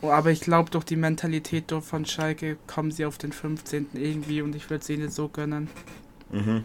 Oh, 0.00 0.10
aber 0.10 0.30
ich 0.30 0.40
glaube, 0.40 0.70
durch 0.70 0.84
die 0.84 0.96
Mentalität 0.96 1.72
von 1.82 2.06
Schalke 2.06 2.56
kommen 2.66 2.92
sie 2.92 3.04
auf 3.04 3.18
den 3.18 3.32
15. 3.32 3.88
irgendwie 3.94 4.42
und 4.42 4.54
ich 4.54 4.70
würde 4.70 4.82
es 4.82 4.90
ihnen 4.90 5.10
so 5.10 5.28
gönnen. 5.28 5.68
Mhm. 6.30 6.64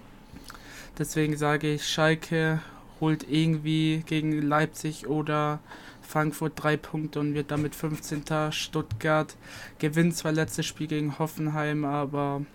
Deswegen 0.98 1.36
sage 1.38 1.74
ich, 1.74 1.88
Schalke 1.88 2.62
holt 3.00 3.26
irgendwie 3.28 4.04
gegen 4.06 4.42
Leipzig 4.42 5.08
oder 5.08 5.60
Frankfurt 6.02 6.54
drei 6.56 6.78
Punkte 6.78 7.20
und 7.20 7.34
wird 7.34 7.50
damit 7.50 7.74
15. 7.74 8.52
Stuttgart 8.52 9.36
gewinnt 9.80 10.16
zwar 10.16 10.32
letztes 10.32 10.68
Spiel 10.68 10.88
gegen 10.88 11.18
Hoffenheim, 11.18 11.86
aber 11.86 12.46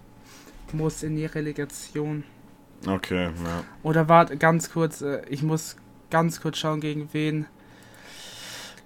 muss 0.74 1.02
in 1.02 1.16
die 1.16 1.26
Relegation. 1.26 2.24
Okay, 2.86 3.24
ja. 3.44 3.64
Oder 3.82 4.08
warte, 4.08 4.36
ganz 4.36 4.70
kurz, 4.70 5.00
äh, 5.00 5.22
ich 5.28 5.42
muss 5.42 5.76
ganz 6.10 6.40
kurz 6.40 6.58
schauen, 6.58 6.80
gegen 6.80 7.08
wen. 7.12 7.46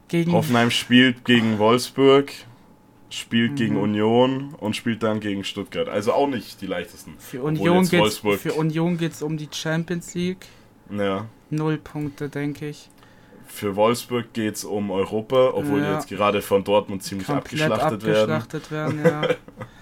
Gegen 0.09 0.33
Hoffenheim 0.33 0.71
spielt 0.71 1.25
gegen 1.25 1.59
Wolfsburg, 1.59 2.33
spielt 3.09 3.53
mhm. 3.53 3.57
gegen 3.57 3.77
Union 3.77 4.55
und 4.59 4.77
spielt 4.77 5.03
dann 5.03 5.21
gegen 5.21 5.45
Stuttgart. 5.45 5.89
Also 5.89 6.13
auch 6.13 6.29
nicht 6.29 6.61
die 6.61 6.67
leichtesten. 6.67 7.15
Für 7.19 7.43
Union 7.43 7.87
geht 8.99 9.13
es 9.13 9.23
um 9.23 9.37
die 9.37 9.49
Champions 9.51 10.15
League. 10.15 10.47
Ja. 10.91 11.27
Null 11.51 11.79
Punkte, 11.79 12.29
denke 12.29 12.69
ich. 12.69 12.89
Für 13.47 13.77
Wolfsburg 13.77 14.33
geht 14.33 14.57
es 14.57 14.65
um 14.65 14.91
Europa, 14.91 15.51
obwohl 15.55 15.81
ja. 15.81 15.89
die 15.89 15.93
jetzt 15.95 16.09
gerade 16.09 16.41
von 16.41 16.65
Dortmund 16.65 17.03
ziemlich 17.03 17.29
abgeschlachtet, 17.29 18.03
abgeschlachtet 18.03 18.71
werden. 18.71 19.05
werden 19.05 19.29
ja. 19.31 19.35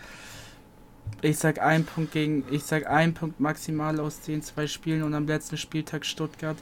Ich 1.22 1.38
sag 1.38 1.60
ein 1.60 1.84
Punkt 1.84 2.12
gegen, 2.12 2.44
ich 2.50 2.62
sag 2.64 2.86
ein 2.86 3.14
Punkt 3.14 3.40
maximal 3.40 4.00
aus 4.00 4.20
den 4.20 4.42
zwei 4.42 4.66
Spielen 4.66 5.02
und 5.02 5.14
am 5.14 5.26
letzten 5.26 5.56
Spieltag 5.56 6.06
Stuttgart. 6.06 6.56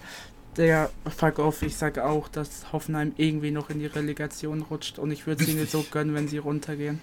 Der 0.56 0.90
fuck 1.16 1.38
off, 1.38 1.62
ich 1.62 1.76
sag 1.76 1.98
auch, 1.98 2.26
dass 2.28 2.72
Hoffenheim 2.72 3.12
irgendwie 3.16 3.52
noch 3.52 3.70
in 3.70 3.78
die 3.78 3.86
Relegation 3.86 4.62
rutscht 4.62 4.98
und 4.98 5.12
ich 5.12 5.26
würde 5.26 5.44
es 5.44 5.48
ihnen 5.48 5.66
so 5.68 5.84
gönnen, 5.88 6.14
wenn 6.14 6.26
sie 6.26 6.38
runtergehen. 6.38 7.00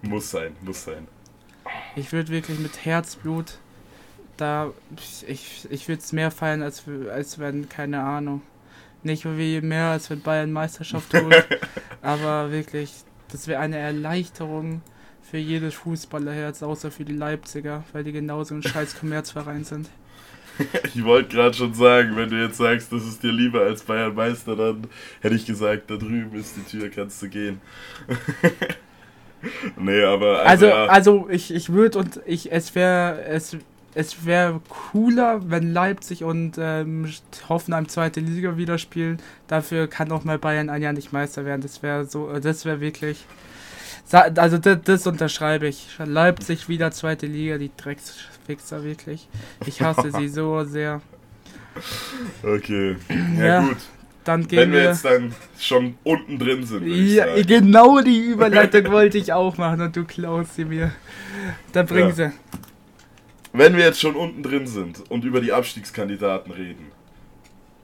Muss 0.00 0.30
sein, 0.30 0.56
muss 0.62 0.84
sein. 0.84 1.06
Ich 1.96 2.12
würde 2.12 2.30
wirklich 2.30 2.58
mit 2.58 2.84
Herzblut 2.84 3.58
da, 4.36 4.72
ich, 5.26 5.66
ich 5.70 5.88
würde 5.88 6.02
es 6.02 6.12
mehr 6.12 6.30
feiern, 6.30 6.62
als, 6.62 6.84
als 7.10 7.38
wenn, 7.38 7.68
keine 7.68 8.02
Ahnung, 8.02 8.42
nicht 9.02 9.24
wie 9.24 9.60
mehr, 9.60 9.90
als 9.90 10.10
wenn 10.10 10.20
Bayern 10.20 10.52
Meisterschaft 10.52 11.12
holt, 11.14 11.46
aber 12.02 12.50
wirklich, 12.50 12.92
das 13.30 13.46
wäre 13.46 13.60
eine 13.60 13.78
Erleichterung 13.78 14.82
für 15.30 15.38
jedes 15.38 15.74
Fußballerherz, 15.74 16.62
außer 16.62 16.90
für 16.90 17.04
die 17.04 17.14
Leipziger, 17.14 17.84
weil 17.92 18.04
die 18.04 18.12
genauso 18.12 18.54
ein 18.54 18.62
scheiß 18.62 18.98
Kommerzverein 18.98 19.64
sind. 19.64 19.88
ich 20.94 21.04
wollte 21.04 21.34
gerade 21.34 21.54
schon 21.54 21.74
sagen, 21.74 22.16
wenn 22.16 22.30
du 22.30 22.40
jetzt 22.40 22.56
sagst, 22.58 22.92
das 22.92 23.04
ist 23.04 23.22
dir 23.22 23.32
lieber 23.32 23.60
als 23.60 23.82
Bayern 23.82 24.14
Meister, 24.14 24.56
dann 24.56 24.86
hätte 25.20 25.34
ich 25.34 25.44
gesagt, 25.44 25.90
da 25.90 25.96
drüben 25.96 26.34
ist 26.38 26.56
die 26.56 26.78
Tür, 26.78 26.88
kannst 26.88 27.20
du 27.22 27.28
gehen. 27.28 27.60
nee, 29.76 30.02
aber. 30.02 30.40
Also, 30.40 30.66
also, 30.66 30.66
ja. 30.66 30.86
also 30.86 31.28
ich, 31.30 31.52
ich 31.52 31.72
würde 31.72 31.98
und 31.98 32.20
ich, 32.24 32.52
es 32.52 32.74
wäre, 32.74 33.22
es, 33.24 33.56
es 33.94 34.24
wäre 34.24 34.60
cooler, 34.68 35.50
wenn 35.50 35.72
Leipzig 35.72 36.24
und 36.24 36.56
ähm, 36.58 37.12
Hoffenheim 37.48 37.88
zweite 37.88 38.20
Liga 38.20 38.56
wieder 38.56 38.78
spielen. 38.78 39.18
Dafür 39.48 39.88
kann 39.88 40.10
auch 40.12 40.24
mal 40.24 40.38
Bayern 40.38 40.70
ein 40.70 40.82
Jahr 40.82 40.92
nicht 40.92 41.12
Meister 41.12 41.44
werden. 41.44 41.62
Das 41.62 41.82
wäre 41.82 42.06
so, 42.06 42.38
das 42.38 42.64
wäre 42.64 42.80
wirklich. 42.80 43.26
Also 44.12 44.58
das, 44.58 44.78
das, 44.84 45.06
unterschreibe 45.06 45.66
ich. 45.66 45.88
Leipzig 46.04 46.68
wieder 46.68 46.92
zweite 46.92 47.26
Liga, 47.26 47.58
die 47.58 47.70
Drecksfixer 47.76 48.84
wirklich. 48.84 49.28
Ich 49.66 49.80
hasse 49.80 50.12
sie 50.12 50.28
so 50.28 50.62
sehr. 50.64 51.00
Okay. 52.42 52.96
Ja, 53.36 53.44
ja 53.44 53.60
gut. 53.60 53.76
Dann 54.22 54.48
gehen 54.48 54.58
Wenn 54.58 54.72
wir, 54.72 54.80
wir 54.80 54.88
jetzt 54.88 55.04
dann 55.04 55.34
schon 55.58 55.94
unten 56.02 56.38
drin 56.38 56.64
sind. 56.64 56.84
Ja, 56.86 57.40
genau 57.42 58.00
die 58.00 58.18
Überleitung 58.30 58.90
wollte 58.90 59.18
ich 59.18 59.32
auch 59.32 59.56
machen 59.56 59.80
und 59.80 59.94
du 59.94 60.04
klaust 60.04 60.56
sie 60.56 60.64
mir. 60.64 60.92
Da 61.72 61.84
bringen 61.84 62.08
ja. 62.08 62.14
sie. 62.14 62.32
Wenn 63.52 63.76
wir 63.76 63.84
jetzt 63.84 64.00
schon 64.00 64.16
unten 64.16 64.42
drin 64.42 64.66
sind 64.66 65.08
und 65.10 65.24
über 65.24 65.40
die 65.40 65.52
Abstiegskandidaten 65.52 66.52
reden, 66.52 66.86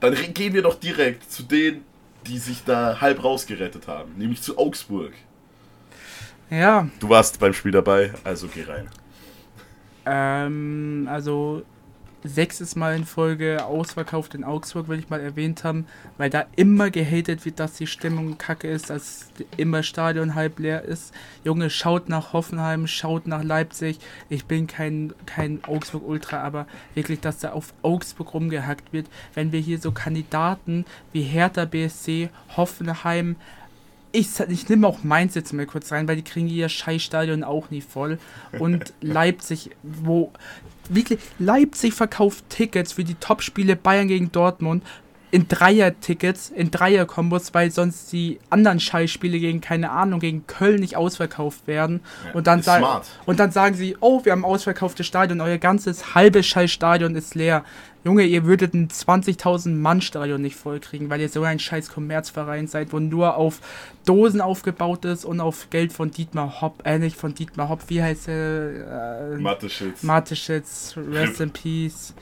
dann 0.01 0.15
gehen 0.33 0.53
wir 0.53 0.61
doch 0.61 0.75
direkt 0.75 1.31
zu 1.31 1.43
denen, 1.43 1.85
die 2.27 2.37
sich 2.37 2.63
da 2.65 2.99
halb 2.99 3.23
rausgerettet 3.23 3.87
haben, 3.87 4.11
nämlich 4.17 4.41
zu 4.41 4.57
Augsburg. 4.57 5.13
Ja. 6.49 6.87
Du 6.99 7.09
warst 7.09 7.39
beim 7.39 7.53
Spiel 7.53 7.71
dabei, 7.71 8.13
also 8.23 8.47
geh 8.47 8.63
rein. 8.63 8.89
Ähm, 10.05 11.07
also 11.09 11.63
sechstes 12.23 12.75
Mal 12.75 12.95
in 12.95 13.05
Folge 13.05 13.65
ausverkauft 13.65 14.33
in 14.33 14.43
Augsburg, 14.43 14.87
will 14.87 14.99
ich 14.99 15.09
mal 15.09 15.19
erwähnt 15.19 15.63
haben, 15.63 15.85
weil 16.17 16.29
da 16.29 16.45
immer 16.55 16.89
gehatet 16.89 17.45
wird, 17.45 17.59
dass 17.59 17.73
die 17.73 17.87
Stimmung 17.87 18.37
kacke 18.37 18.69
ist, 18.69 18.89
dass 18.89 19.27
immer 19.57 19.83
Stadion 19.83 20.35
halb 20.35 20.59
leer 20.59 20.83
ist. 20.83 21.13
Junge, 21.43 21.69
schaut 21.69 22.09
nach 22.09 22.33
Hoffenheim, 22.33 22.87
schaut 22.87 23.27
nach 23.27 23.43
Leipzig. 23.43 23.99
Ich 24.29 24.45
bin 24.45 24.67
kein, 24.67 25.13
kein 25.25 25.63
Augsburg-Ultra, 25.65 26.41
aber 26.41 26.67
wirklich, 26.95 27.19
dass 27.19 27.39
da 27.39 27.51
auf 27.51 27.73
Augsburg 27.81 28.33
rumgehackt 28.33 28.93
wird. 28.93 29.07
Wenn 29.33 29.51
wir 29.51 29.59
hier 29.59 29.79
so 29.79 29.91
Kandidaten 29.91 30.85
wie 31.11 31.23
Hertha 31.23 31.65
BSC, 31.65 32.29
Hoffenheim, 32.55 33.35
ich, 34.15 34.39
ich 34.39 34.69
nehme 34.69 34.87
auch 34.87 35.03
Mainz 35.03 35.33
jetzt 35.33 35.51
mal 35.53 35.65
kurz 35.65 35.91
rein, 35.91 36.07
weil 36.07 36.15
die 36.15 36.23
kriegen 36.23 36.47
ihr 36.47 36.69
Scheißstadion 36.69 37.43
auch 37.43 37.71
nie 37.71 37.81
voll. 37.81 38.19
Und 38.59 38.93
Leipzig, 39.01 39.71
wo 39.81 40.31
wirklich 40.87 41.19
Leipzig 41.39 41.93
verkauft 41.93 42.45
Tickets 42.49 42.93
für 42.93 43.03
die 43.03 43.15
Topspiele 43.15 43.75
Bayern 43.75 44.07
gegen 44.07 44.31
Dortmund 44.31 44.83
in 45.33 45.47
Dreier-Tickets, 45.47 46.51
in 46.51 46.69
Dreier-Kombos, 46.69 47.55
weil 47.55 47.71
sonst 47.71 48.11
die 48.13 48.37
anderen 48.51 48.79
Scheißspiele 48.79 49.39
gegen, 49.39 49.61
keine 49.61 49.89
Ahnung, 49.89 50.19
gegen 50.19 50.45
Köln 50.45 50.79
nicht 50.79 50.95
ausverkauft 50.95 51.65
werden. 51.65 52.01
Ja, 52.27 52.33
und, 52.33 52.45
dann 52.45 52.61
und 53.25 53.39
dann 53.39 53.49
sagen 53.49 53.73
sie, 53.73 53.97
oh, 53.99 54.23
wir 54.23 54.31
haben 54.31 54.45
ausverkauftes 54.45 55.07
Stadion, 55.07 55.41
euer 55.41 55.57
ganzes 55.57 56.13
halbes 56.13 56.45
Scheißstadion 56.45 57.15
ist 57.15 57.33
leer. 57.33 57.63
Junge, 58.03 58.25
ihr 58.25 58.45
würdet 58.45 58.75
ein 58.75 58.89
20.000 58.89 59.69
Mann 59.73 60.01
Stadion 60.01 60.39
nicht 60.39 60.55
vollkriegen, 60.55 61.09
weil 61.09 61.19
ihr 61.19 61.29
so 61.29 61.41
ein 61.41 61.57
scheiß 61.57 61.89
Kommerzverein 61.89 62.67
seid, 62.67 62.93
wo 62.93 62.99
nur 62.99 63.35
auf 63.35 63.59
Dosen 64.05 64.39
aufgebaut 64.39 65.03
ist 65.03 65.25
und 65.25 65.41
auf 65.41 65.71
Geld 65.71 65.93
von 65.93 66.11
Dietmar 66.11 66.61
Hopp, 66.61 66.83
äh 66.85 66.99
nicht 66.99 67.17
von 67.17 67.33
Dietmar 67.33 67.69
Hopp, 67.69 67.85
wie 67.87 68.03
heißt 68.03 68.27
er? 68.27 69.31
Äh, 69.33 69.37
Mateschitz. 69.39 70.03
Mateschitz, 70.03 70.93
rest 70.95 71.41
in 71.41 71.49
peace. 71.49 72.13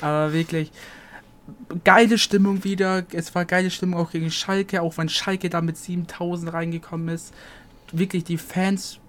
Aber 0.00 0.32
wirklich 0.32 0.72
geile 1.84 2.18
Stimmung 2.18 2.64
wieder. 2.64 3.04
Es 3.12 3.34
war 3.34 3.44
geile 3.44 3.70
Stimmung 3.70 4.00
auch 4.00 4.10
gegen 4.10 4.30
Schalke, 4.30 4.82
auch 4.82 4.96
wenn 4.98 5.08
Schalke 5.08 5.50
da 5.50 5.60
mit 5.60 5.76
7000 5.76 6.52
reingekommen 6.52 7.08
ist. 7.08 7.34
Wirklich 7.92 8.24
die 8.24 8.38
Fans 8.38 9.00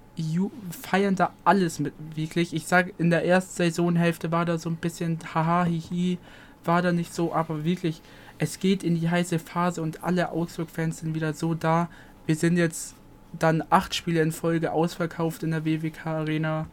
feiern 0.72 1.16
da 1.16 1.34
alles 1.44 1.80
mit, 1.80 1.94
wirklich. 2.16 2.54
Ich 2.54 2.68
sag, 2.68 2.94
in 2.98 3.10
der 3.10 3.26
ersten 3.26 3.56
Saisonhälfte 3.56 4.32
war 4.32 4.46
da 4.46 4.58
so 4.58 4.70
ein 4.70 4.78
bisschen 4.78 5.20
haha, 5.34 5.66
hihi, 5.66 6.18
war 6.64 6.82
da 6.82 6.92
nicht 6.92 7.14
so, 7.14 7.34
aber 7.34 7.66
wirklich, 7.66 8.02
es 8.38 8.60
geht 8.60 8.84
in 8.84 9.00
die 9.00 9.10
heiße 9.10 9.40
Phase 9.40 9.82
und 9.82 10.04
alle 10.04 10.32
Augsburg-Fans 10.32 11.00
sind 11.00 11.16
wieder 11.16 11.34
so 11.34 11.54
da. 11.54 11.90
Wir 12.26 12.36
sind 12.36 12.58
jetzt 12.58 12.96
dann 13.38 13.64
acht 13.70 13.94
Spiele 13.94 14.22
in 14.22 14.32
Folge 14.32 14.72
ausverkauft 14.72 15.44
in 15.44 15.52
der 15.52 15.66
WWK 15.66 16.06
Arena 16.06 16.68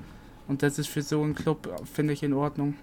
und 0.46 0.62
das 0.62 0.78
ist 0.78 0.88
für 0.88 1.02
so 1.02 1.22
einen 1.22 1.34
Club, 1.34 1.68
finde 1.92 2.12
ich, 2.12 2.22
in 2.22 2.32
Ordnung. 2.32 2.74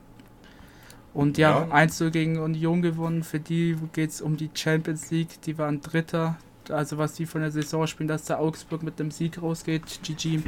Und 1.13 1.37
ja, 1.37 1.65
ja. 1.65 1.71
1 1.71 2.03
gegen 2.11 2.37
Union 2.37 2.81
gewonnen. 2.81 3.23
Für 3.23 3.39
die 3.39 3.75
geht 3.93 4.11
es 4.11 4.21
um 4.21 4.37
die 4.37 4.49
Champions 4.53 5.09
League. 5.11 5.41
Die 5.41 5.57
waren 5.57 5.81
Dritter 5.81 6.37
also 6.71 6.97
was 6.97 7.13
die 7.13 7.25
von 7.25 7.41
der 7.41 7.51
Saison 7.51 7.87
spielen, 7.87 8.07
dass 8.07 8.25
der 8.25 8.39
Augsburg 8.39 8.83
mit 8.83 8.99
dem 8.99 9.11
Sieg 9.11 9.41
rausgeht. 9.41 10.01
GG. 10.03 10.41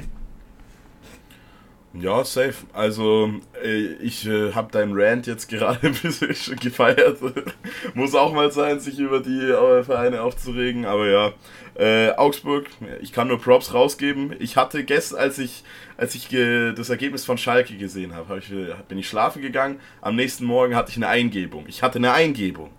Ja, 1.94 2.24
safe. 2.24 2.66
Also, 2.72 3.34
äh, 3.62 3.94
ich 4.02 4.26
äh, 4.26 4.54
habe 4.54 4.72
deinen 4.72 4.94
Rant 4.96 5.28
jetzt 5.28 5.50
gerade 5.50 5.80
ein 5.88 5.94
bisschen 5.94 6.58
gefeiert. 6.58 7.18
Muss 7.94 8.16
auch 8.16 8.34
mal 8.34 8.50
sein, 8.52 8.80
sich 8.80 8.98
über 8.98 9.20
die 9.20 9.40
äh, 9.42 9.84
Vereine 9.84 10.22
aufzuregen. 10.22 10.86
Aber 10.86 11.08
ja, 11.10 11.34
äh, 11.76 12.12
Augsburg, 12.12 12.68
ich 13.02 13.12
kann 13.12 13.28
nur 13.28 13.40
Props 13.42 13.74
rausgeben. 13.74 14.34
Ich 14.40 14.56
hatte 14.56 14.86
gestern, 14.86 15.20
als 15.20 15.38
ich, 15.38 15.64
als 15.98 16.16
ich 16.16 16.30
das 16.30 16.90
Ergebnis 16.90 17.26
von 17.26 17.38
Schalke 17.38 17.76
gesehen 17.76 18.16
habe, 18.16 18.30
hab 18.30 18.38
ich, 18.38 18.52
äh, 18.52 18.74
bin 18.88 18.98
ich 18.98 19.10
schlafen 19.10 19.42
gegangen. 19.42 19.80
Am 20.00 20.16
nächsten 20.16 20.46
Morgen 20.46 20.76
hatte 20.76 20.92
ich 20.92 20.98
eine 20.98 21.10
Eingebung. 21.10 21.66
Ich 21.68 21.84
hatte 21.84 22.00
eine 22.00 22.14
Eingebung. 22.14 22.70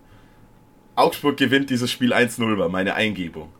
Augsburg 0.95 1.37
gewinnt 1.37 1.69
dieses 1.69 1.91
Spiel 1.91 2.13
1-0 2.13 2.57
war 2.57 2.69
meine 2.69 2.95
Eingebung. 2.95 3.51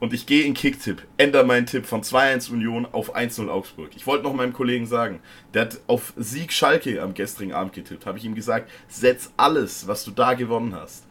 Und 0.00 0.14
ich 0.14 0.24
gehe 0.24 0.44
in 0.44 0.54
Kicktipp, 0.54 1.06
ändere 1.18 1.44
meinen 1.44 1.66
Tipp 1.66 1.84
von 1.84 2.02
2-1 2.02 2.50
Union 2.50 2.86
auf 2.90 3.14
1-0 3.14 3.48
Augsburg. 3.50 3.90
Ich 3.94 4.06
wollte 4.06 4.24
noch 4.24 4.32
meinem 4.32 4.54
Kollegen 4.54 4.86
sagen, 4.86 5.20
der 5.52 5.62
hat 5.62 5.80
auf 5.86 6.14
Sieg 6.16 6.54
Schalke 6.54 7.02
am 7.02 7.12
gestrigen 7.12 7.52
Abend 7.52 7.74
getippt. 7.74 8.06
Habe 8.06 8.16
ich 8.16 8.24
ihm 8.24 8.34
gesagt, 8.34 8.70
setz 8.88 9.30
alles, 9.36 9.86
was 9.86 10.04
du 10.04 10.10
da 10.10 10.32
gewonnen 10.32 10.74
hast, 10.74 11.04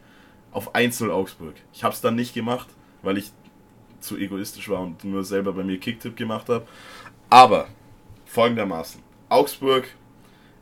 auf 0.50 0.74
1-0 0.74 1.08
Augsburg. 1.08 1.54
Ich 1.72 1.84
habe 1.84 1.94
es 1.94 2.00
dann 2.00 2.16
nicht 2.16 2.34
gemacht, 2.34 2.68
weil 3.02 3.16
ich 3.16 3.30
zu 4.00 4.16
egoistisch 4.16 4.68
war 4.68 4.80
und 4.80 5.04
nur 5.04 5.22
selber 5.22 5.52
bei 5.52 5.62
mir 5.62 5.78
Kicktipp 5.78 6.16
gemacht 6.16 6.48
habe. 6.48 6.66
Aber 7.28 7.68
folgendermaßen, 8.24 9.00
Augsburg, 9.28 9.86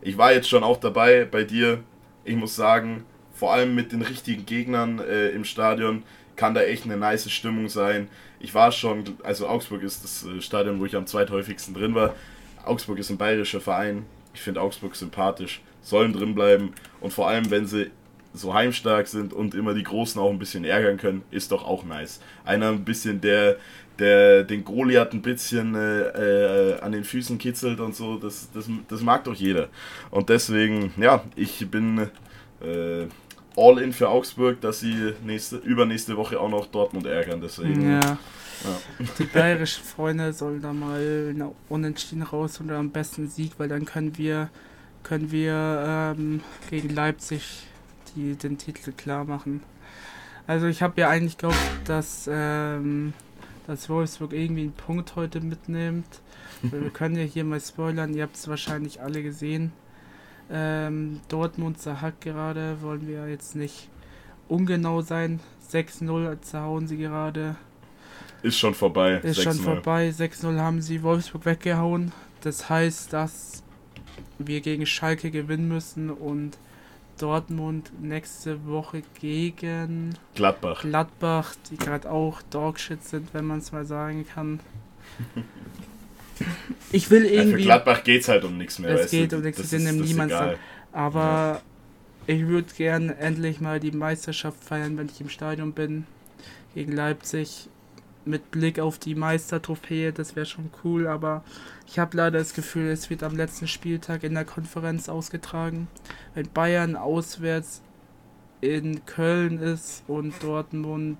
ich 0.03 0.19
war 0.19 0.33
jetzt 0.33 0.51
schon 0.51 0.65
auch 0.65 0.79
dabei 0.79 1.25
bei 1.25 1.45
dir. 1.45 1.83
Ich 2.25 2.37
muss 2.37 2.55
sagen, 2.55 3.07
vor 3.33 3.55
allem 3.55 3.75
mit 3.75 3.93
den 3.93 4.03
richtigen 4.03 4.45
Gegnern 4.45 4.99
äh, 4.99 5.31
im 5.31 5.45
Stadion 5.45 6.03
kann 6.39 6.55
da 6.55 6.63
echt 6.63 6.85
eine 6.85 6.97
nice 6.97 7.31
Stimmung 7.31 7.69
sein. 7.69 8.09
Ich 8.41 8.55
war 8.55 8.73
schon, 8.73 9.05
also 9.25 9.49
Augsburg 9.49 9.83
ist 9.83 10.05
das 10.05 10.25
äh, 10.25 10.41
Stadion, 10.41 10.81
wo 10.81 10.87
ich 10.87 10.97
am 10.97 11.07
zweithäufigsten 11.07 11.75
drin 11.75 11.95
war. 11.95 12.15
Augsburg 12.65 12.99
ist 12.99 13.11
ein 13.11 13.19
bayerischer 13.19 13.61
Verein. 13.61 14.07
Ich 14.33 14.41
finde 14.41 14.63
Augsburg 14.63 14.95
sympathisch, 14.95 15.61
sollen 15.83 16.13
drin 16.13 16.35
bleiben 16.35 16.73
und 17.01 17.13
vor 17.13 17.29
allem, 17.29 17.51
wenn 17.51 17.67
sie 17.67 17.91
so 18.35 18.55
heimstark 18.55 19.09
sind 19.09 19.33
und 19.33 19.55
immer 19.55 19.75
die 19.75 19.83
Großen 19.83 20.21
auch 20.21 20.31
ein 20.31 20.39
bisschen 20.39 20.65
ärgern 20.65 20.97
können, 20.97 21.23
ist 21.31 21.51
doch 21.51 21.67
auch 21.67 21.85
nice. 21.85 22.21
Einer 22.45 22.69
ein 22.69 22.85
bisschen, 22.85 23.21
der, 23.21 23.57
der 23.99 24.45
den 24.45 24.65
Goliath 24.65 25.13
ein 25.15 25.23
bisschen 25.23 25.75
äh, 25.75 26.03
äh, 26.03 26.81
an 26.81 26.93
den 26.93 27.03
Füßen 27.03 27.39
kitzelt 27.39 27.81
und 27.81 27.97
so, 27.97 28.17
das, 28.17 28.49
das, 28.55 28.71
das 28.87 29.01
mag 29.01 29.25
doch 29.25 29.35
jeder. 29.35 29.69
Und 30.11 30.29
deswegen, 30.29 30.93
ja, 30.99 31.25
ich 31.35 31.69
bin 31.69 32.11
äh, 32.61 33.07
All-in 33.59 33.93
für 33.93 34.09
Augsburg, 34.09 34.61
dass 34.61 34.81
sie 34.81 35.15
nächste, 35.25 35.57
übernächste 35.57 36.17
Woche 36.17 36.39
auch 36.39 36.49
noch 36.49 36.67
Dortmund 36.67 37.07
ärgern. 37.07 37.41
Deswegen. 37.41 37.91
Ja. 37.91 38.01
ja. 38.01 38.19
Die 39.19 39.25
bayerischen 39.25 39.85
Freunde 39.85 40.33
sollen 40.33 40.63
da 40.63 40.73
mal 40.73 41.35
Unentschieden 41.69 42.23
raus 42.23 42.61
oder 42.61 42.77
am 42.77 42.91
besten 42.91 43.29
Sieg, 43.29 43.53
weil 43.59 43.69
dann 43.69 43.85
können 43.85 44.17
wir 44.17 44.51
können 45.03 45.31
wir 45.31 46.15
ähm, 46.17 46.43
gegen 46.69 46.91
Leipzig 46.91 47.67
die, 48.15 48.35
den 48.35 48.59
Titel 48.59 48.93
klar 48.93 49.25
machen. 49.25 49.63
Also 50.47 50.67
ich 50.67 50.83
habe 50.83 51.01
ja 51.01 51.09
eigentlich 51.09 51.39
gehofft, 51.39 51.59
dass, 51.87 52.29
ähm, 52.31 53.13
dass 53.67 53.89
Wolfsburg 53.89 54.33
irgendwie 54.33 54.63
einen 54.63 54.73
Punkt 54.73 55.17
heute 55.17 55.41
mitnimmt. 55.41 56.21
wir 56.63 56.91
können 56.91 57.17
ja 57.17 57.23
hier 57.23 57.45
mal 57.45 57.61
spoilern, 57.61 58.15
ihr 58.15 58.25
habt 58.25 58.37
es 58.37 58.49
wahrscheinlich 58.49 59.01
alle 59.01 59.23
gesehen. 59.23 59.73
Ähm, 60.51 61.21
Dortmund 61.29 61.79
zerhackt 61.79 62.23
gerade, 62.23 62.81
wollen 62.81 63.07
wir 63.07 63.29
jetzt 63.29 63.55
nicht 63.55 63.89
ungenau 64.49 65.03
sein. 65.03 65.41
6-0 65.71 66.41
zerhauen 66.41 66.89
sie 66.89 66.97
gerade. 66.97 67.57
Ist 68.43 68.59
schon 68.59 68.75
vorbei. 68.75 69.21
Ist 69.23 69.43
schon 69.43 69.55
vorbei. 69.55 70.09
6-0 70.11 70.59
haben 70.59 70.81
sie 70.81 71.03
Wolfsburg 71.03 71.45
weggehauen. 71.45 72.13
Das 72.41 72.71
heißt, 72.71 73.13
dass 73.13 73.63
wir 74.39 74.61
gegen 74.61 74.87
Schalke 74.87 75.31
gewinnen 75.31 75.69
müssen 75.69 76.11
und 76.11 76.57
Dortmund 77.19 77.91
nächste 78.01 78.65
Woche 78.67 79.03
gegen 79.21 80.15
Gladbach. 80.35 80.83
Gladbach, 80.83 81.55
die 81.71 81.77
gerade 81.77 82.11
auch 82.11 82.41
Dogshit 82.43 83.03
sind, 83.03 83.35
wenn 83.35 83.45
man 83.45 83.59
es 83.59 83.73
mal 83.73 83.85
sagen 83.85 84.27
kann. 84.33 84.61
ich 86.93 87.11
will 87.11 87.25
irgendwie. 87.25 87.51
Ja, 87.51 87.57
für 87.57 87.63
Gladbach 87.63 88.05
geht 88.05 88.23
es 88.23 88.29
halt 88.29 88.45
um 88.45 88.57
nichts 88.57 88.79
mehr. 88.79 88.91
Es 88.91 89.11
geht 89.11 89.33
um 89.33 89.43
nichts, 89.43 89.61
sie 89.61 89.79
sind 89.79 89.87
im 89.87 90.01
Niemandsland. 90.01 90.59
Aber 90.93 91.63
ja. 92.27 92.35
ich 92.35 92.47
würde 92.47 92.69
gern 92.77 93.11
endlich 93.11 93.61
mal 93.61 93.81
die 93.81 93.93
Meisterschaft 93.93 94.63
feiern, 94.63 94.97
wenn 94.97 95.07
ich 95.07 95.21
im 95.21 95.29
Stadion 95.29 95.73
bin. 95.73 96.07
Gegen 96.75 96.93
Leipzig. 96.93 97.69
Mit 98.25 98.51
Blick 98.51 98.79
auf 98.79 98.99
die 98.99 99.15
Meistertrophäe, 99.15 100.13
das 100.13 100.37
wäre 100.37 100.45
schon 100.45 100.71
cool, 100.85 101.07
aber 101.07 101.43
ich 101.87 101.99
habe 101.99 102.15
leider 102.15 102.39
das 102.39 102.53
Gefühl, 102.53 102.89
es 102.89 103.09
wird 103.09 103.23
am 103.23 103.35
letzten 103.35 103.67
Spieltag 103.67 104.23
in 104.23 104.35
der 104.35 104.45
Konferenz 104.45 105.09
ausgetragen. 105.09 105.89
Wenn 106.35 106.51
Bayern 106.51 106.95
auswärts 106.95 107.81
in 108.61 109.07
Köln 109.07 109.59
ist 109.59 110.03
und 110.09 110.35
Dortmund 110.43 111.17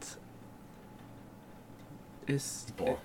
ist. 2.27 2.77
Boah 2.77 2.99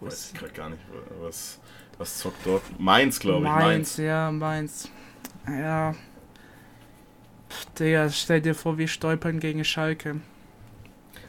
weiß 0.00 0.32
ich 0.32 0.38
gerade 0.38 0.52
gar 0.52 0.70
nicht, 0.70 0.82
was, 1.20 1.60
was 1.98 2.18
zockt 2.18 2.44
dort. 2.44 2.62
Mainz, 2.78 3.20
glaube 3.20 3.44
ich. 3.46 3.50
Mainz, 3.50 3.64
Mainz, 3.64 3.96
ja, 3.96 4.30
Mainz. 4.30 4.90
Ja. 5.46 5.94
Digga, 7.78 8.08
stell 8.10 8.40
dir 8.40 8.54
vor, 8.54 8.78
wir 8.78 8.88
stolpern 8.88 9.40
gegen 9.40 9.64
Schalke. 9.64 10.20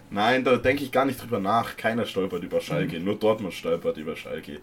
Nein, 0.09 0.43
da 0.43 0.57
denke 0.57 0.83
ich 0.83 0.91
gar 0.91 1.05
nicht 1.05 1.21
drüber 1.21 1.39
nach. 1.39 1.77
Keiner 1.77 2.05
stolpert 2.05 2.43
über 2.43 2.59
Schalke. 2.59 2.99
Mhm. 2.99 3.05
Nur 3.05 3.15
Dortmund 3.17 3.53
stolpert 3.53 3.97
über 3.97 4.15
Schalke. 4.15 4.59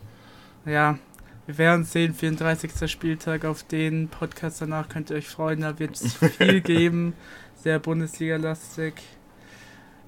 Ja, 0.67 0.99
wir 1.47 1.59
werden 1.59 1.85
sehen, 1.85 2.15
34. 2.15 2.91
Spieltag. 2.91 3.47
Auf 3.47 3.63
den 3.63 4.09
Podcast 4.09 4.61
danach 4.61 4.89
könnt 4.89 5.11
ihr 5.11 5.17
euch 5.17 5.29
freuen. 5.29 5.63
Da 5.63 5.79
wird 5.79 5.97
es 5.97 6.15
viel 6.37 6.61
geben. 6.61 7.15
Sehr 7.57 7.79
Bundesliga-lastig. 7.79 8.95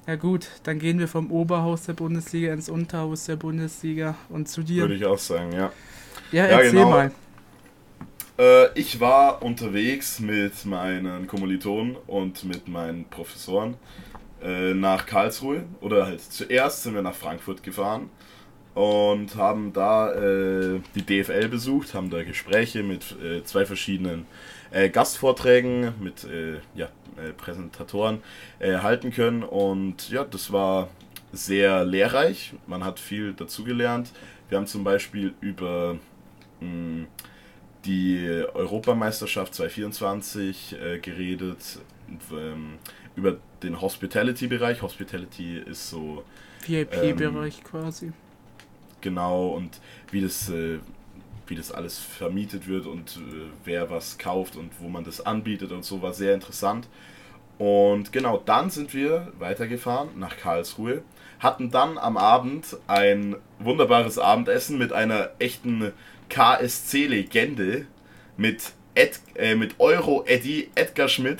Ja 0.07 0.15
gut, 0.15 0.47
dann 0.63 0.79
gehen 0.79 0.97
wir 0.97 1.07
vom 1.07 1.31
Oberhaus 1.31 1.83
der 1.83 1.93
Bundesliga 1.93 2.51
ins 2.53 2.69
Unterhaus 2.69 3.25
der 3.25 3.35
Bundesliga 3.35 4.15
und 4.29 4.49
zu 4.49 4.63
dir. 4.63 4.81
Würde 4.83 4.95
ich 4.95 5.05
auch 5.05 5.19
sagen, 5.19 5.51
ja. 5.51 5.71
Ja, 6.31 6.45
ja 6.47 6.59
erzähl 6.59 6.71
genau. 6.71 6.89
mal. 6.89 7.11
Äh, 8.39 8.79
ich 8.79 8.99
war 8.99 9.43
unterwegs 9.43 10.19
mit 10.19 10.65
meinen 10.65 11.27
Kommilitonen 11.27 11.97
und 12.07 12.43
mit 12.43 12.67
meinen 12.67 13.05
Professoren 13.05 13.75
äh, 14.43 14.73
nach 14.73 15.05
Karlsruhe. 15.05 15.65
Oder 15.81 16.07
halt 16.07 16.21
zuerst 16.21 16.81
sind 16.83 16.95
wir 16.95 17.03
nach 17.03 17.13
Frankfurt 17.13 17.61
gefahren 17.61 18.09
und 18.73 19.35
haben 19.35 19.71
da 19.71 20.13
äh, 20.13 20.79
die 20.95 21.05
DFL 21.05 21.47
besucht, 21.47 21.93
haben 21.93 22.09
da 22.09 22.23
Gespräche 22.23 22.81
mit 22.81 23.15
zwei 23.43 23.65
verschiedenen 23.65 24.21
äh, 24.21 24.25
Gastvorträgen, 24.89 25.93
mit 25.99 26.23
äh, 26.23 26.59
ja, 26.75 26.87
äh, 27.17 27.31
Präsentatoren 27.35 28.21
äh, 28.59 28.77
halten 28.77 29.11
können. 29.11 29.43
Und 29.43 30.09
ja, 30.09 30.23
das 30.23 30.51
war 30.51 30.89
sehr 31.33 31.85
lehrreich. 31.85 32.53
Man 32.67 32.83
hat 32.83 32.99
viel 32.99 33.33
dazugelernt. 33.33 34.11
Wir 34.49 34.57
haben 34.57 34.67
zum 34.67 34.83
Beispiel 34.83 35.33
über 35.41 35.97
mh, 36.59 36.67
hm, 36.67 37.07
die 37.85 38.43
Europameisterschaft 38.53 39.55
2024 39.55 40.75
geredet, 41.01 41.79
ähm, 42.31 42.77
über 43.15 43.37
den 43.63 43.81
Hospitality-Bereich. 43.81 44.83
Hospitality 44.83 45.57
ist 45.57 45.89
so. 45.89 46.23
VIP-Bereich 46.67 47.57
ähm, 47.57 47.63
quasi 47.63 48.11
genau 49.01 49.47
und 49.49 49.79
wie 50.11 50.21
das, 50.21 50.49
äh, 50.49 50.79
wie 51.51 51.55
das 51.55 51.71
alles 51.73 51.99
vermietet 51.99 52.67
wird 52.67 52.87
und 52.87 53.17
äh, 53.17 53.51
wer 53.65 53.89
was 53.89 54.17
kauft 54.17 54.55
und 54.55 54.71
wo 54.79 54.87
man 54.87 55.03
das 55.03 55.19
anbietet 55.19 55.73
und 55.73 55.83
so 55.83 56.01
war 56.01 56.13
sehr 56.13 56.33
interessant. 56.33 56.87
Und 57.57 58.13
genau 58.13 58.37
dann 58.37 58.69
sind 58.69 58.93
wir 58.93 59.33
weitergefahren 59.37 60.17
nach 60.17 60.37
Karlsruhe, 60.37 61.03
hatten 61.39 61.69
dann 61.69 61.97
am 61.97 62.15
Abend 62.15 62.77
ein 62.87 63.35
wunderbares 63.59 64.17
Abendessen 64.17 64.77
mit 64.77 64.93
einer 64.93 65.31
echten 65.39 65.91
KSC-Legende, 66.29 67.85
mit, 68.37 68.71
Ed, 68.95 69.19
äh, 69.35 69.55
mit 69.55 69.77
Euro 69.79 70.23
Eddie 70.25 70.69
Edgar 70.75 71.09
Schmidt, 71.09 71.39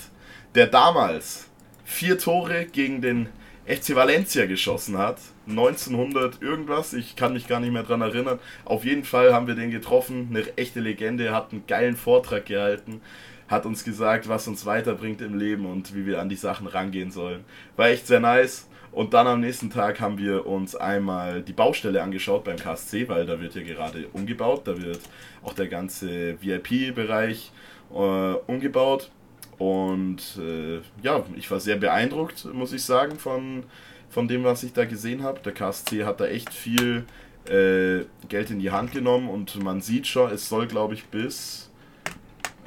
der 0.55 0.67
damals 0.67 1.47
vier 1.85 2.17
Tore 2.17 2.65
gegen 2.65 3.01
den 3.01 3.29
FC 3.65 3.95
Valencia 3.95 4.45
geschossen 4.45 4.97
hat. 4.97 5.19
1900 5.47 6.41
irgendwas, 6.41 6.93
ich 6.93 7.15
kann 7.15 7.33
mich 7.33 7.47
gar 7.47 7.59
nicht 7.59 7.71
mehr 7.71 7.83
dran 7.83 8.01
erinnern. 8.01 8.39
Auf 8.65 8.85
jeden 8.85 9.03
Fall 9.03 9.33
haben 9.33 9.47
wir 9.47 9.55
den 9.55 9.71
getroffen, 9.71 10.27
eine 10.29 10.57
echte 10.57 10.79
Legende, 10.79 11.33
hat 11.33 11.51
einen 11.51 11.65
geilen 11.67 11.95
Vortrag 11.95 12.45
gehalten, 12.45 13.01
hat 13.47 13.65
uns 13.65 13.83
gesagt, 13.83 14.29
was 14.29 14.47
uns 14.47 14.65
weiterbringt 14.65 15.21
im 15.21 15.37
Leben 15.37 15.65
und 15.65 15.95
wie 15.95 16.05
wir 16.05 16.21
an 16.21 16.29
die 16.29 16.35
Sachen 16.35 16.67
rangehen 16.67 17.11
sollen. 17.11 17.43
War 17.75 17.89
echt 17.89 18.07
sehr 18.07 18.19
nice. 18.19 18.67
Und 18.91 19.13
dann 19.13 19.25
am 19.25 19.39
nächsten 19.39 19.69
Tag 19.69 20.01
haben 20.01 20.17
wir 20.17 20.45
uns 20.45 20.75
einmal 20.75 21.41
die 21.41 21.53
Baustelle 21.53 22.03
angeschaut 22.03 22.43
beim 22.43 22.57
KSC, 22.57 23.07
weil 23.07 23.25
da 23.25 23.39
wird 23.39 23.55
ja 23.55 23.63
gerade 23.63 24.07
umgebaut. 24.11 24.63
Da 24.65 24.81
wird 24.81 24.99
auch 25.43 25.53
der 25.53 25.67
ganze 25.67 26.41
VIP-Bereich 26.41 27.51
äh, 27.93 27.95
umgebaut. 27.95 29.09
Und 29.57 30.39
äh, 30.39 30.81
ja, 31.03 31.23
ich 31.37 31.49
war 31.51 31.59
sehr 31.59 31.77
beeindruckt, 31.77 32.45
muss 32.51 32.73
ich 32.73 32.83
sagen, 32.83 33.17
von, 33.17 33.63
von 34.11 34.27
dem, 34.27 34.43
was 34.43 34.61
ich 34.63 34.73
da 34.73 34.85
gesehen 34.85 35.23
habe. 35.23 35.39
Der 35.39 35.53
KSC 35.53 36.03
hat 36.03 36.19
da 36.19 36.27
echt 36.27 36.53
viel 36.53 37.05
äh, 37.49 38.05
Geld 38.27 38.51
in 38.51 38.59
die 38.59 38.71
Hand 38.71 38.91
genommen 38.91 39.29
und 39.29 39.61
man 39.63 39.81
sieht 39.81 40.05
schon, 40.05 40.31
es 40.31 40.47
soll, 40.47 40.67
glaube 40.67 40.93
ich, 40.93 41.05
bis. 41.05 41.71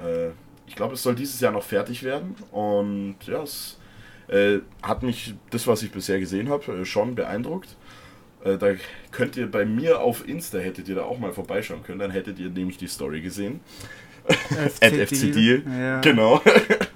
Äh, 0.03 0.31
ich 0.67 0.75
glaube, 0.75 0.95
es 0.95 1.03
soll 1.03 1.15
dieses 1.15 1.41
Jahr 1.41 1.53
noch 1.53 1.63
fertig 1.63 2.03
werden. 2.03 2.35
Und 2.51 3.17
ja, 3.27 3.43
es 3.43 3.79
äh, 4.29 4.59
hat 4.83 5.03
mich 5.03 5.35
das, 5.51 5.67
was 5.67 5.83
ich 5.83 5.93
bisher 5.93 6.19
gesehen 6.19 6.49
habe, 6.49 6.81
äh, 6.81 6.85
schon 6.85 7.15
beeindruckt. 7.15 7.77
Äh, 8.43 8.57
da 8.57 8.73
könnt 9.11 9.37
ihr 9.37 9.51
bei 9.51 9.65
mir 9.65 10.01
auf 10.01 10.27
Insta, 10.27 10.59
hättet 10.59 10.89
ihr 10.89 10.95
da 10.97 11.03
auch 11.03 11.19
mal 11.19 11.33
vorbeischauen 11.33 11.83
können, 11.83 11.99
dann 11.99 12.11
hättet 12.11 12.39
ihr 12.39 12.49
nämlich 12.49 12.79
die 12.79 12.89
Story 12.89 13.21
gesehen. 13.21 13.61
FC, 14.27 15.07
FC 15.07 15.33
Deal. 15.33 15.63
Ja. 15.67 16.01
Genau. 16.01 16.43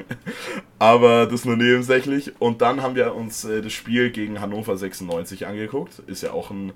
Aber 0.79 1.27
das 1.27 1.45
nur 1.45 1.57
nebensächlich. 1.57 2.33
Und 2.41 2.63
dann 2.63 2.83
haben 2.83 2.95
wir 2.95 3.15
uns 3.15 3.45
äh, 3.45 3.63
das 3.63 3.73
Spiel 3.73 4.11
gegen 4.11 4.41
Hannover 4.41 4.77
96 4.77 5.47
angeguckt. 5.47 6.01
Ist 6.07 6.23
ja 6.23 6.33
auch 6.33 6.51
ein, 6.51 6.73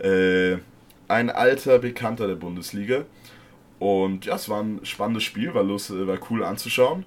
äh, 0.00 0.58
ein 1.08 1.30
alter 1.30 1.78
Bekannter 1.78 2.28
der 2.28 2.36
Bundesliga. 2.36 3.04
Und 3.78 4.26
ja, 4.26 4.36
es 4.36 4.48
war 4.48 4.62
ein 4.62 4.80
spannendes 4.84 5.24
Spiel, 5.24 5.54
war, 5.54 5.64
lust, 5.64 5.90
war 5.90 6.18
cool 6.30 6.44
anzuschauen 6.44 7.04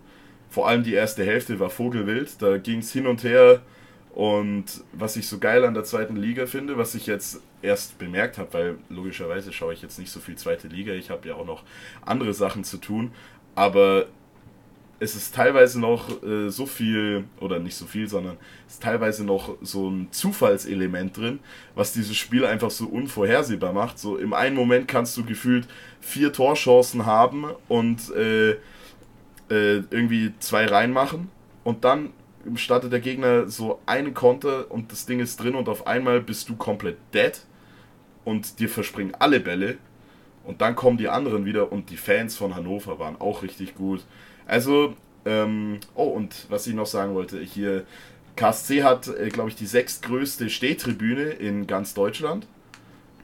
vor 0.54 0.68
allem 0.68 0.84
die 0.84 0.94
erste 0.94 1.26
Hälfte 1.26 1.60
war 1.60 1.72
vogelwild. 1.72 2.40
Da 2.40 2.60
ging 2.60 2.78
es 2.78 2.94
hin 2.94 3.08
und 3.08 3.24
her. 3.24 3.62
Und 4.14 4.66
was 4.92 5.16
ich 5.16 5.28
so 5.28 5.40
geil 5.40 5.66
an 5.66 5.74
der 5.74 5.84
zweiten 5.84 6.16
Liga 6.16 6.46
finde, 6.46 6.78
was 6.78 6.94
ich 6.94 7.08
jetzt 7.08 7.42
erst 7.64 7.98
bemerkt 7.98 8.38
habe, 8.38 8.54
weil 8.54 8.78
logischerweise 8.90 9.52
schaue 9.52 9.74
ich 9.74 9.82
jetzt 9.82 9.98
nicht 9.98 10.12
so 10.12 10.20
viel 10.20 10.36
zweite 10.36 10.68
Liga, 10.68 10.94
ich 10.94 11.10
habe 11.10 11.28
ja 11.28 11.34
auch 11.34 11.48
noch 11.48 11.64
andere 12.06 12.36
Sachen 12.36 12.64
zu 12.64 12.78
tun, 12.78 13.14
aber 13.56 14.06
es 15.04 15.16
ist 15.16 15.36
teilweise 15.36 15.82
noch 15.82 16.24
äh, 16.24 16.50
so 16.50 16.66
viel, 16.66 17.26
oder 17.42 17.60
nicht 17.60 17.76
so 17.76 17.86
viel, 17.86 18.08
sondern 18.08 18.38
es 18.68 18.76
ist 18.76 18.84
teilweise 18.84 19.26
noch 19.26 19.58
so 19.62 19.90
ein 19.90 20.08
Zufallselement 20.12 21.18
drin, 21.18 21.40
was 21.76 21.92
dieses 21.92 22.16
Spiel 22.16 22.46
einfach 22.46 22.72
so 22.72 22.86
unvorhersehbar 22.86 23.74
macht. 23.74 24.00
So 24.00 24.18
im 24.18 24.34
einen 24.34 24.56
Moment 24.56 24.88
kannst 24.88 25.18
du 25.18 25.26
gefühlt 25.26 25.68
vier 26.00 26.32
Torchancen 26.32 27.06
haben 27.06 27.46
und 27.68 28.10
äh, 28.16 28.52
äh, 28.52 29.84
irgendwie 29.90 30.32
zwei 30.40 30.66
reinmachen 30.66 31.30
und 31.66 31.84
dann 31.84 32.12
startet 32.56 32.94
der 32.94 33.02
Gegner 33.02 33.50
so 33.50 33.80
einen 33.86 34.14
Konter 34.14 34.72
und 34.72 34.92
das 34.92 35.06
Ding 35.06 35.20
ist 35.20 35.38
drin 35.38 35.56
und 35.56 35.68
auf 35.68 35.86
einmal 35.86 36.22
bist 36.22 36.48
du 36.48 36.56
komplett 36.56 36.98
dead 37.14 37.42
und 38.24 38.60
dir 38.60 38.70
verspringen 38.70 39.16
alle 39.20 39.42
Bälle 39.42 39.78
und 40.46 40.62
dann 40.62 40.76
kommen 40.76 40.98
die 40.98 41.10
anderen 41.10 41.44
wieder 41.46 41.72
und 41.72 41.90
die 41.90 41.98
Fans 41.98 42.38
von 42.38 42.56
Hannover 42.56 43.00
waren 43.00 43.20
auch 43.20 43.44
richtig 43.44 43.76
gut. 43.76 44.06
Also, 44.48 44.96
ähm, 45.26 45.80
oh 45.96 46.06
und 46.06 46.48
was 46.50 46.68
ich 46.68 46.74
noch 46.74 46.86
sagen 46.86 47.16
wollte, 47.16 47.40
hier 47.42 47.86
KSC 48.36 48.84
hat, 48.84 49.08
äh, 49.08 49.30
glaube 49.30 49.50
ich, 49.50 49.56
die 49.56 49.66
sechstgrößte 49.66 50.50
Stehtribüne 50.50 51.24
in 51.24 51.68
ganz 51.68 51.94
Deutschland. 51.94 52.48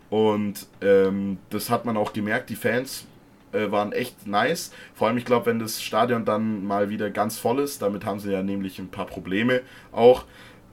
Und 0.09 0.67
ähm, 0.81 1.37
das 1.49 1.69
hat 1.69 1.85
man 1.85 1.97
auch 1.97 2.13
gemerkt, 2.13 2.49
die 2.49 2.55
Fans 2.55 3.05
äh, 3.51 3.71
waren 3.71 3.91
echt 3.91 4.27
nice. 4.27 4.71
Vor 4.93 5.07
allem, 5.07 5.17
ich 5.17 5.25
glaube, 5.25 5.47
wenn 5.47 5.59
das 5.59 5.81
Stadion 5.81 6.25
dann 6.25 6.65
mal 6.65 6.89
wieder 6.89 7.09
ganz 7.09 7.37
voll 7.37 7.59
ist, 7.59 7.81
damit 7.81 8.05
haben 8.05 8.19
sie 8.19 8.31
ja 8.31 8.43
nämlich 8.43 8.79
ein 8.79 8.89
paar 8.89 9.05
Probleme 9.05 9.61
auch, 9.91 10.25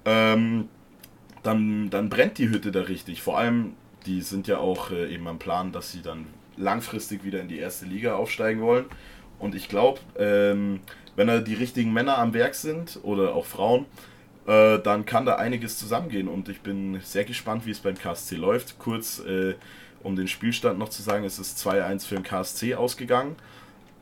ähm, 0.05 0.69
dann, 1.43 1.91
dann 1.91 2.09
brennt 2.09 2.39
die 2.39 2.49
Hütte 2.49 2.73
da 2.73 2.83
richtig. 2.83 3.23
Vor 3.23 3.39
allem, 3.39 3.75
die 4.07 4.21
sind 4.23 4.49
ja 4.49 4.59
auch 4.59 4.91
äh, 4.91 5.13
eben 5.13 5.29
am 5.29 5.39
Plan, 5.39 5.73
dass 5.73 5.93
sie 5.93 6.03
dann 6.03 6.27
langfristig 6.57 7.25
wieder 7.25 7.41
in 7.41 7.49
die 7.49 7.59
erste 7.59 7.87
Liga 7.87 8.17
aufsteigen 8.17 8.61
wollen. 8.63 8.87
Und 9.39 9.55
ich 9.55 9.69
glaube, 9.69 10.01
ähm, 10.19 10.81
wenn 11.15 11.27
da 11.29 11.39
die 11.41 11.55
richtigen 11.55 11.93
Männer 11.93 12.19
am 12.19 12.35
Werk 12.35 12.55
sind 12.55 12.99
oder 13.03 13.35
auch 13.35 13.47
Frauen, 13.47 13.87
äh, 14.47 14.79
dann 14.79 15.07
kann 15.07 15.27
da 15.27 15.37
einiges 15.37 15.79
zusammengehen. 15.79 16.29
Und 16.29 16.49
ich 16.49 16.61
bin 16.61 17.01
sehr 17.03 17.25
gespannt, 17.25 17.67
wie 17.67 17.71
es 17.71 17.81
beim 17.81 17.97
KSC 17.97 18.37
läuft. 18.37 18.79
Kurz 18.79 19.19
äh, 19.21 19.55
um 20.03 20.17
den 20.17 20.29
Spielstand 20.29 20.79
noch 20.79 20.89
zu 20.89 21.03
sagen, 21.03 21.25
es 21.25 21.39
ist 21.39 21.59
2-1 21.67 22.07
für 22.07 22.15
den 22.15 22.25
KSC 22.25 22.75
ausgegangen. 22.75 23.37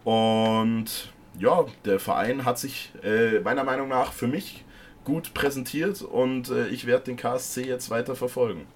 Und 0.05 1.12
ja, 1.38 1.64
der 1.85 1.99
Verein 1.99 2.44
hat 2.44 2.59
sich 2.59 2.92
äh, 3.03 3.40
meiner 3.40 3.64
Meinung 3.64 3.88
nach 3.88 4.12
für 4.12 4.29
mich 4.29 4.64
gut 5.05 5.35
präsentiert 5.35 6.03
und 6.03 6.51
äh, 6.51 6.68
ich 6.68 6.87
werde 6.87 7.05
den 7.05 7.16
KSC 7.16 7.66
jetzt 7.66 7.90
weiter 7.90 8.14
verfolgen. 8.14 8.66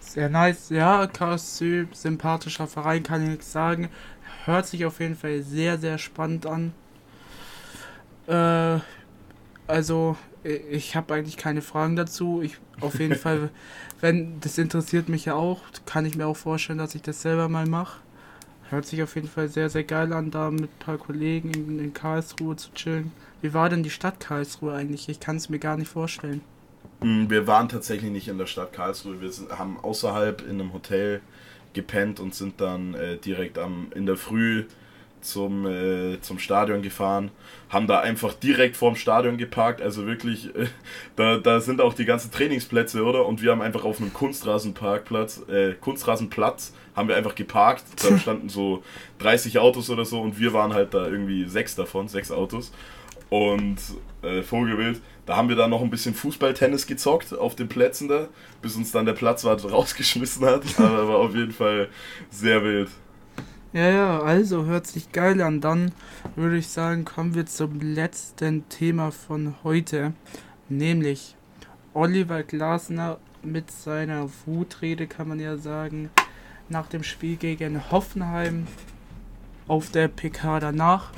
Sehr 0.00 0.28
nice, 0.28 0.70
ja, 0.70 1.06
KSC, 1.06 1.86
sympathischer 1.92 2.66
Verein, 2.66 3.02
kann 3.02 3.22
ich 3.22 3.28
nichts 3.28 3.52
sagen. 3.52 3.90
Hört 4.48 4.66
sich 4.66 4.86
auf 4.86 4.98
jeden 4.98 5.14
Fall 5.14 5.42
sehr, 5.42 5.76
sehr 5.76 5.98
spannend 5.98 6.46
an. 6.46 6.72
Äh, 8.26 8.80
also, 9.66 10.16
ich 10.42 10.96
habe 10.96 11.12
eigentlich 11.12 11.36
keine 11.36 11.60
Fragen 11.60 11.96
dazu. 11.96 12.40
Ich 12.40 12.56
auf 12.80 12.98
jeden 12.98 13.14
Fall, 13.18 13.50
wenn 14.00 14.40
das 14.40 14.56
interessiert 14.56 15.10
mich 15.10 15.26
ja 15.26 15.34
auch, 15.34 15.60
kann 15.84 16.06
ich 16.06 16.16
mir 16.16 16.26
auch 16.26 16.36
vorstellen, 16.36 16.78
dass 16.78 16.94
ich 16.94 17.02
das 17.02 17.20
selber 17.20 17.50
mal 17.50 17.66
mache. 17.66 18.00
Hört 18.70 18.86
sich 18.86 19.02
auf 19.02 19.16
jeden 19.16 19.28
Fall 19.28 19.50
sehr, 19.50 19.68
sehr 19.68 19.84
geil 19.84 20.14
an, 20.14 20.30
da 20.30 20.50
mit 20.50 20.70
ein 20.70 20.78
paar 20.78 20.96
Kollegen 20.96 21.50
in, 21.50 21.78
in 21.78 21.92
Karlsruhe 21.92 22.56
zu 22.56 22.72
chillen. 22.72 23.12
Wie 23.42 23.52
war 23.52 23.68
denn 23.68 23.82
die 23.82 23.90
Stadt 23.90 24.18
Karlsruhe 24.18 24.72
eigentlich? 24.72 25.10
Ich 25.10 25.20
kann 25.20 25.36
es 25.36 25.50
mir 25.50 25.58
gar 25.58 25.76
nicht 25.76 25.90
vorstellen. 25.90 26.40
Hm, 27.02 27.28
wir 27.28 27.46
waren 27.46 27.68
tatsächlich 27.68 28.10
nicht 28.10 28.28
in 28.28 28.38
der 28.38 28.46
Stadt 28.46 28.72
Karlsruhe. 28.72 29.20
Wir 29.20 29.30
sind, 29.30 29.58
haben 29.58 29.78
außerhalb 29.78 30.40
in 30.40 30.58
einem 30.58 30.72
Hotel 30.72 31.20
gepennt 31.78 32.18
und 32.18 32.34
sind 32.34 32.60
dann 32.60 32.94
äh, 32.94 33.16
direkt 33.18 33.56
am, 33.56 33.86
in 33.94 34.04
der 34.04 34.16
Früh 34.16 34.64
zum, 35.20 35.64
äh, 35.66 36.20
zum 36.20 36.38
Stadion 36.38 36.82
gefahren, 36.82 37.30
haben 37.68 37.86
da 37.86 38.00
einfach 38.00 38.34
direkt 38.34 38.76
vorm 38.76 38.96
Stadion 38.96 39.36
geparkt, 39.36 39.80
also 39.80 40.06
wirklich, 40.06 40.54
äh, 40.56 40.66
da, 41.16 41.38
da 41.38 41.60
sind 41.60 41.80
auch 41.80 41.94
die 41.94 42.04
ganzen 42.04 42.30
Trainingsplätze, 42.32 43.04
oder? 43.04 43.26
Und 43.26 43.42
wir 43.42 43.52
haben 43.52 43.62
einfach 43.62 43.84
auf 43.84 44.00
einem 44.00 44.12
Kunstrasenparkplatz, 44.12 45.42
äh, 45.48 45.74
Kunstrasenplatz, 45.74 46.72
haben 46.96 47.08
wir 47.08 47.16
einfach 47.16 47.34
geparkt, 47.34 47.84
da 48.02 48.18
standen 48.22 48.48
so 48.48 48.82
30 49.18 49.58
Autos 49.58 49.88
oder 49.90 50.04
so 50.04 50.20
und 50.20 50.38
wir 50.40 50.52
waren 50.52 50.74
halt 50.74 50.94
da 50.94 51.06
irgendwie 51.06 51.44
sechs 51.48 51.76
davon, 51.76 52.08
sechs 52.08 52.32
Autos 52.32 52.72
und 53.30 53.76
äh, 54.22 54.42
Vogelwild. 54.42 55.00
Da 55.28 55.36
haben 55.36 55.50
wir 55.50 55.56
dann 55.56 55.68
noch 55.68 55.82
ein 55.82 55.90
bisschen 55.90 56.14
Fußballtennis 56.14 56.86
gezockt 56.86 57.36
auf 57.36 57.54
den 57.54 57.68
Plätzen 57.68 58.08
da, 58.08 58.28
bis 58.62 58.76
uns 58.76 58.92
dann 58.92 59.04
der 59.04 59.12
Platzwart 59.12 59.62
rausgeschmissen 59.70 60.46
hat, 60.46 60.62
aber 60.78 61.06
war 61.06 61.16
auf 61.18 61.34
jeden 61.34 61.52
Fall 61.52 61.90
sehr 62.30 62.64
wild. 62.64 62.88
Ja, 63.74 63.90
ja, 63.90 64.20
also 64.20 64.64
hört 64.64 64.86
sich 64.86 65.12
geil 65.12 65.42
an. 65.42 65.60
Dann 65.60 65.92
würde 66.34 66.56
ich 66.56 66.68
sagen, 66.68 67.04
kommen 67.04 67.34
wir 67.34 67.44
zum 67.44 67.78
letzten 67.78 68.66
Thema 68.70 69.10
von 69.10 69.54
heute. 69.64 70.14
Nämlich 70.70 71.36
Oliver 71.92 72.42
Glasner 72.42 73.18
mit 73.42 73.70
seiner 73.70 74.30
Wutrede, 74.46 75.06
kann 75.06 75.28
man 75.28 75.40
ja 75.40 75.58
sagen, 75.58 76.08
nach 76.70 76.86
dem 76.86 77.02
Spiel 77.02 77.36
gegen 77.36 77.90
Hoffenheim 77.90 78.66
auf 79.66 79.90
der 79.90 80.08
PK 80.08 80.60
danach. 80.60 81.12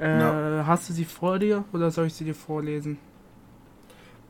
Äh, 0.00 0.20
ja. 0.20 0.66
Hast 0.66 0.88
du 0.88 0.92
sie 0.92 1.04
vor 1.04 1.38
dir 1.38 1.64
oder 1.72 1.90
soll 1.90 2.06
ich 2.06 2.14
sie 2.14 2.24
dir 2.24 2.34
vorlesen? 2.34 2.98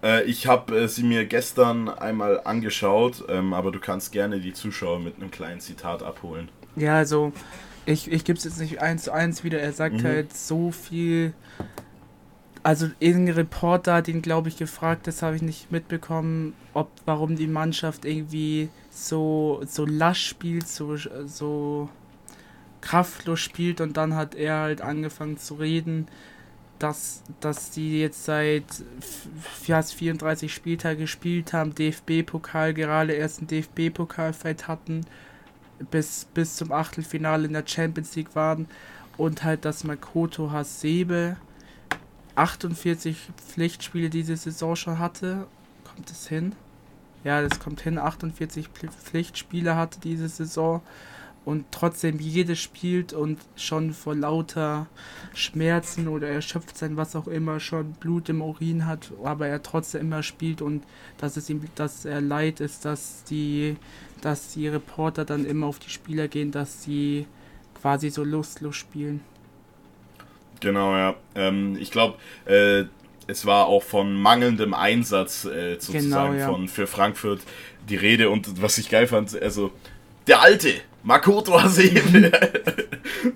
Äh, 0.03 0.25
ich 0.25 0.47
habe 0.47 0.77
äh, 0.77 0.89
sie 0.89 1.03
mir 1.03 1.25
gestern 1.27 1.89
einmal 1.89 2.41
angeschaut, 2.45 3.25
ähm, 3.29 3.55
aber 3.55 3.73
du 3.73 3.81
kannst 3.81 4.13
gerne 4.13 4.41
die 4.41 4.53
Zuschauer 4.53 5.01
mit 5.01 5.17
einem 5.17 5.31
kleinen 5.31 5.61
Zitat 5.61 6.03
abholen. 6.03 6.49
Ja, 6.77 6.97
also 6.97 7.33
ich, 7.87 8.11
ich 8.11 8.25
gebe 8.25 8.39
es 8.39 8.45
jetzt 8.45 8.61
nicht 8.61 8.81
eins 8.81 9.05
zu 9.05 9.13
eins 9.13 9.45
wieder. 9.45 9.61
Er 9.61 9.73
sagt 9.73 10.03
mhm. 10.03 10.05
halt 10.05 10.37
so 10.37 10.71
viel. 10.71 11.33
Also 12.63 12.89
irgendein 12.99 13.37
Reporter 13.37 13.95
hat 13.95 14.09
ihn, 14.09 14.23
glaube 14.23 14.49
ich, 14.49 14.57
gefragt, 14.57 15.07
das 15.07 15.23
habe 15.23 15.37
ich 15.37 15.43
nicht 15.43 15.71
mitbekommen, 15.71 16.53
ob 16.75 16.91
warum 17.05 17.37
die 17.37 17.47
Mannschaft 17.47 18.05
irgendwie 18.05 18.69
so, 18.91 19.63
so 19.67 19.87
lasch 19.87 20.27
spielt, 20.27 20.67
so, 20.67 20.97
so 20.97 21.89
kraftlos 22.87 23.41
spielt 23.41 23.81
und 23.81 23.97
dann 23.97 24.15
hat 24.15 24.37
er 24.37 24.61
halt 24.61 24.81
angefangen 24.81 25.39
zu 25.39 25.55
reden, 25.55 26.07
dass, 26.79 27.25
dass 27.41 27.71
die 27.71 28.01
jetzt 28.01 28.25
seit 28.25 28.65
fast 29.41 29.95
34 29.95 30.55
Spieltage 30.55 30.99
gespielt 30.99 31.53
haben, 31.53 31.75
DFB-Pokal, 31.75 32.75
gerade 32.75 33.13
erst 33.13 33.43
ein 33.43 33.49
DFB-Pokalfight 33.49 34.69
hatten 34.69 35.05
bis, 35.91 36.27
bis 36.33 36.55
zum 36.55 36.71
Achtelfinale 36.71 37.47
in 37.47 37.55
der 37.55 37.67
Champions 37.67 38.15
League 38.15 38.37
waren 38.37 38.69
und 39.17 39.43
halt, 39.43 39.65
dass 39.65 39.83
Makoto 39.83 40.53
Hasebe 40.53 41.37
48 42.37 43.17
Pflichtspiele 43.49 44.11
diese 44.11 44.37
Saison 44.37 44.77
schon 44.77 45.01
hatte. 45.01 45.49
Kommt 45.85 46.09
es 46.11 46.29
hin? 46.29 46.55
Ja, 47.25 47.43
das 47.43 47.59
kommt 47.59 47.81
hin. 47.81 47.99
48 47.99 48.69
Pflichtspiele 48.69 49.75
hatte 49.75 49.99
diese 49.99 50.29
Saison 50.29 50.83
und 51.47 51.65
trotzdem 51.71 52.19
jedes 52.19 52.59
spielt 52.59 53.13
und 53.13 53.39
schon 53.55 53.93
vor 53.93 54.17
lauter 54.17 54.89
Schmerzen 55.33 56.09
oder 56.09 56.27
erschöpft 56.27 56.77
sein, 56.77 56.97
was 56.97 57.15
auch 57.15 57.29
immer, 57.29 57.61
schon 57.61 57.93
Blut 57.93 58.29
im 58.29 58.43
Urin 58.43 58.85
hat, 58.85 59.13
aber 59.23 59.47
er 59.47 59.63
trotzdem 59.63 60.01
immer 60.01 60.25
spielt 60.25 60.61
und 60.61 60.83
dass 61.19 61.37
es 61.37 61.49
ihm, 61.49 61.63
dass 61.77 62.05
er 62.05 62.21
leid 62.21 62.59
ist, 62.59 62.85
dass 62.85 63.23
die, 63.23 63.77
dass 64.23 64.55
die 64.55 64.67
Reporter 64.67 65.25
dann 65.25 65.47
immer 65.47 65.69
auf 65.69 65.79
die 65.79 65.89
Spieler 65.89 66.27
gehen, 66.27 66.51
dass 66.51 66.83
sie 66.83 67.27
quasi 67.81 68.11
so 68.11 68.25
lustlos 68.25 68.75
spielen. 68.75 69.21
Genau, 70.59 70.97
ja. 70.97 71.15
Ähm, 71.37 71.77
ich 71.79 71.93
glaube, 71.93 72.17
äh, 72.47 72.87
es 73.29 73.47
war 73.47 73.67
auch 73.67 73.85
von 73.85 74.21
mangelndem 74.21 74.75
Einsatz 74.75 75.45
äh, 75.45 75.75
sozusagen 75.75 76.33
genau, 76.33 76.33
ja. 76.33 76.49
von 76.51 76.67
für 76.67 76.89
Frankfurt 76.89 77.43
die 77.89 77.97
Rede 77.97 78.31
und 78.31 78.61
was 78.61 78.79
ich 78.79 78.89
geil 78.89 79.07
fand, 79.07 79.41
also 79.41 79.71
der 80.27 80.41
Alte, 80.41 80.75
Makoto 81.03 81.61
Hasebe. 81.61 82.33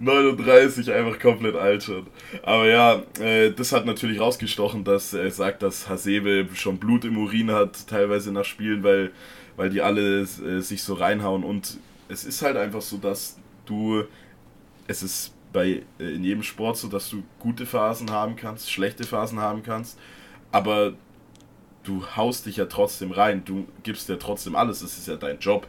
39, 0.01 0.93
einfach 0.93 1.21
komplett 1.21 1.55
alt 1.55 1.85
schon. 1.85 2.07
Aber 2.43 2.67
ja, 2.67 3.03
äh, 3.21 3.53
das 3.53 3.73
hat 3.73 3.87
natürlich 3.87 4.21
rausgestochen, 4.21 4.83
dass 4.83 5.15
er 5.15 5.31
sagt, 5.31 5.63
dass 5.63 5.89
Hasebe 5.89 6.49
schon 6.55 6.79
Blut 6.79 7.05
im 7.05 7.17
Urin 7.17 7.53
hat, 7.53 7.87
teilweise 7.87 8.33
nach 8.33 8.45
Spielen, 8.45 8.83
weil, 8.83 9.13
weil 9.57 9.71
die 9.71 9.83
alle 9.83 10.23
äh, 10.23 10.61
sich 10.61 10.83
so 10.83 10.95
reinhauen. 10.95 11.45
Und 11.45 11.79
es 12.09 12.25
ist 12.25 12.43
halt 12.43 12.57
einfach 12.57 12.83
so, 12.83 12.97
dass 12.97 13.39
du, 13.67 14.03
es 14.89 15.03
ist 15.03 15.33
bei 15.53 15.83
äh, 16.01 16.15
in 16.15 16.25
jedem 16.25 16.43
Sport 16.43 16.77
so, 16.77 16.89
dass 16.89 17.09
du 17.09 17.23
gute 17.39 17.67
Phasen 17.67 18.11
haben 18.11 18.37
kannst, 18.37 18.71
schlechte 18.71 19.05
Phasen 19.05 19.39
haben 19.39 19.63
kannst, 19.63 19.99
aber 20.53 20.95
du 21.85 22.05
haust 22.17 22.47
dich 22.47 22.57
ja 22.57 22.67
trotzdem 22.67 23.13
rein, 23.13 23.43
du 23.45 23.67
gibst 23.83 24.09
ja 24.09 24.17
trotzdem 24.17 24.57
alles, 24.57 24.83
es 24.83 24.99
ist 24.99 25.09
ja 25.09 25.17
dein 25.17 25.39
Job. 25.39 25.67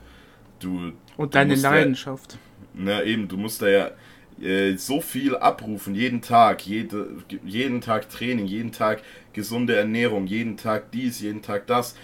Du, 0.61 0.93
Und 1.17 1.35
deine 1.35 1.55
Leidenschaft. 1.55 2.33
Ja, 2.33 2.39
na 2.73 3.03
eben, 3.03 3.27
du 3.27 3.37
musst 3.37 3.61
da 3.61 3.67
ja 3.67 3.91
äh, 4.41 4.77
so 4.77 5.01
viel 5.01 5.35
abrufen, 5.35 5.95
jeden 5.95 6.21
Tag, 6.21 6.65
jede, 6.65 7.17
jeden 7.43 7.81
Tag 7.81 8.09
Training, 8.09 8.45
jeden 8.45 8.71
Tag 8.71 9.01
gesunde 9.33 9.75
Ernährung, 9.75 10.27
jeden 10.27 10.57
Tag 10.57 10.91
dies, 10.91 11.19
jeden 11.19 11.41
Tag 11.41 11.67
das. 11.67 11.95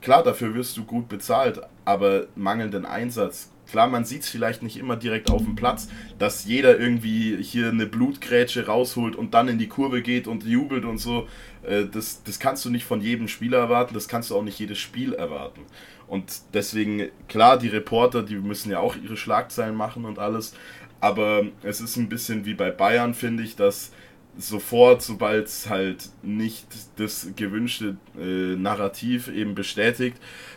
Klar, 0.00 0.22
dafür 0.22 0.54
wirst 0.54 0.76
du 0.76 0.84
gut 0.84 1.08
bezahlt, 1.08 1.60
aber 1.84 2.26
mangelnden 2.36 2.84
Einsatz. 2.84 3.50
Klar, 3.70 3.88
man 3.88 4.04
sieht 4.04 4.22
es 4.22 4.28
vielleicht 4.28 4.62
nicht 4.62 4.76
immer 4.76 4.96
direkt 4.96 5.30
auf 5.30 5.42
dem 5.42 5.56
Platz, 5.56 5.88
dass 6.18 6.44
jeder 6.44 6.78
irgendwie 6.78 7.42
hier 7.42 7.68
eine 7.68 7.86
Blutgrätsche 7.86 8.66
rausholt 8.66 9.16
und 9.16 9.34
dann 9.34 9.48
in 9.48 9.58
die 9.58 9.68
Kurve 9.68 10.02
geht 10.02 10.26
und 10.26 10.44
jubelt 10.44 10.84
und 10.84 10.98
so. 10.98 11.26
Äh, 11.62 11.86
das, 11.86 12.22
das 12.22 12.38
kannst 12.38 12.64
du 12.64 12.70
nicht 12.70 12.84
von 12.84 13.00
jedem 13.00 13.28
Spieler 13.28 13.58
erwarten, 13.58 13.94
das 13.94 14.08
kannst 14.08 14.30
du 14.30 14.36
auch 14.36 14.42
nicht 14.42 14.58
jedes 14.58 14.78
Spiel 14.78 15.14
erwarten. 15.14 15.62
Und 16.06 16.42
deswegen, 16.52 17.08
klar, 17.28 17.58
die 17.58 17.68
Reporter, 17.68 18.22
die 18.22 18.36
müssen 18.36 18.70
ja 18.70 18.78
auch 18.78 18.96
ihre 18.96 19.16
Schlagzeilen 19.16 19.74
machen 19.74 20.04
und 20.04 20.18
alles. 20.18 20.54
Aber 21.00 21.44
es 21.62 21.80
ist 21.80 21.96
ein 21.96 22.08
bisschen 22.08 22.44
wie 22.44 22.54
bei 22.54 22.70
Bayern, 22.70 23.14
finde 23.14 23.42
ich, 23.42 23.56
dass 23.56 23.92
sofort, 24.38 25.02
sobald 25.02 25.46
es 25.46 25.68
halt 25.68 26.08
nicht 26.22 26.66
das 26.96 27.28
gewünschte 27.36 27.96
äh, 28.18 28.56
Narrativ 28.56 29.28
eben 29.28 29.54
bestätigt, 29.54 30.16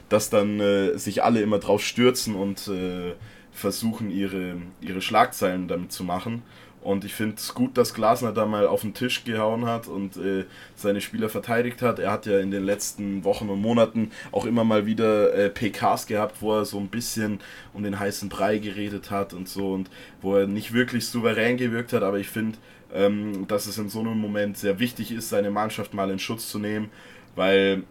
dass 0.09 0.29
dann 0.29 0.59
äh, 0.59 0.97
sich 0.97 1.23
alle 1.23 1.41
immer 1.41 1.59
drauf 1.59 1.83
stürzen 1.83 2.35
und 2.35 2.67
äh, 2.67 3.13
versuchen, 3.51 4.11
ihre, 4.11 4.55
ihre 4.81 5.01
Schlagzeilen 5.01 5.67
damit 5.67 5.91
zu 5.91 6.03
machen. 6.03 6.43
Und 6.81 7.03
ich 7.03 7.13
finde 7.13 7.35
es 7.35 7.53
gut, 7.53 7.77
dass 7.77 7.93
Glasner 7.93 8.31
da 8.31 8.45
mal 8.45 8.65
auf 8.65 8.81
den 8.81 8.93
Tisch 8.93 9.25
gehauen 9.25 9.65
hat 9.65 9.87
und 9.87 10.15
äh, 10.15 10.45
seine 10.75 11.01
Spieler 11.01 11.27
verteidigt 11.27 11.81
hat. 11.81 11.99
Er 11.99 12.11
hat 12.11 12.25
ja 12.27 12.39
in 12.39 12.49
den 12.49 12.63
letzten 12.63 13.25
Wochen 13.25 13.49
und 13.49 13.61
Monaten 13.61 14.11
auch 14.31 14.45
immer 14.45 14.63
mal 14.63 14.85
wieder 14.85 15.33
äh, 15.33 15.49
PKs 15.49 16.05
gehabt, 16.05 16.41
wo 16.41 16.53
er 16.53 16.65
so 16.65 16.79
ein 16.79 16.87
bisschen 16.87 17.39
um 17.73 17.83
den 17.83 17.99
heißen 17.99 18.29
Brei 18.29 18.59
geredet 18.59 19.11
hat 19.11 19.33
und 19.33 19.49
so 19.49 19.73
und 19.73 19.89
wo 20.21 20.37
er 20.37 20.47
nicht 20.47 20.71
wirklich 20.71 21.07
souverän 21.07 21.57
gewirkt 21.57 21.91
hat. 21.91 22.03
Aber 22.03 22.19
ich 22.19 22.29
finde, 22.29 22.57
ähm, 22.93 23.47
dass 23.47 23.67
es 23.67 23.77
in 23.77 23.89
so 23.89 23.99
einem 23.99 24.17
Moment 24.17 24.57
sehr 24.57 24.79
wichtig 24.79 25.11
ist, 25.11 25.29
seine 25.29 25.51
Mannschaft 25.51 25.93
mal 25.93 26.09
in 26.09 26.19
Schutz 26.19 26.49
zu 26.49 26.59
nehmen, 26.59 26.89
weil 27.35 27.83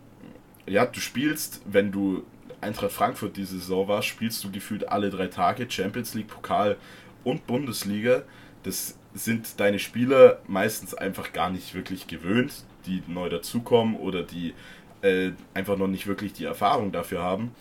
ja, 0.67 0.85
du 0.87 1.01
spielst, 1.01 1.63
wenn 1.67 1.93
du 1.93 2.25
Eintracht 2.61 2.93
Frankfurt 2.93 3.37
diese 3.37 3.59
Saison 3.59 3.87
warst, 3.87 4.09
spielst 4.09 4.43
du 4.43 4.51
gefühlt 4.51 4.89
alle 4.89 5.11
drei 5.11 5.29
Tage 5.29 5.71
Champions 5.71 6.15
League, 6.15 6.29
Pokal 6.29 6.77
und 7.23 7.47
Bundesliga 7.47 8.23
das 8.67 8.99
sind 9.15 9.61
deine 9.61 9.79
Spieler 9.79 10.41
meistens 10.49 10.93
einfach 10.93 11.33
gar 11.33 11.51
nicht 11.51 11.75
wirklich 11.75 12.09
gewöhnt, 12.09 12.53
die 12.85 13.01
neu 13.07 13.29
dazukommen 13.29 13.97
oder 13.97 14.25
die 14.25 14.55
äh, 15.03 15.31
einfach 15.55 15.79
noch 15.79 15.87
nicht 15.87 16.09
wirklich 16.09 16.33
die 16.33 16.45
Erfahrung 16.45 16.91
dafür 16.91 17.23
haben. 17.23 17.53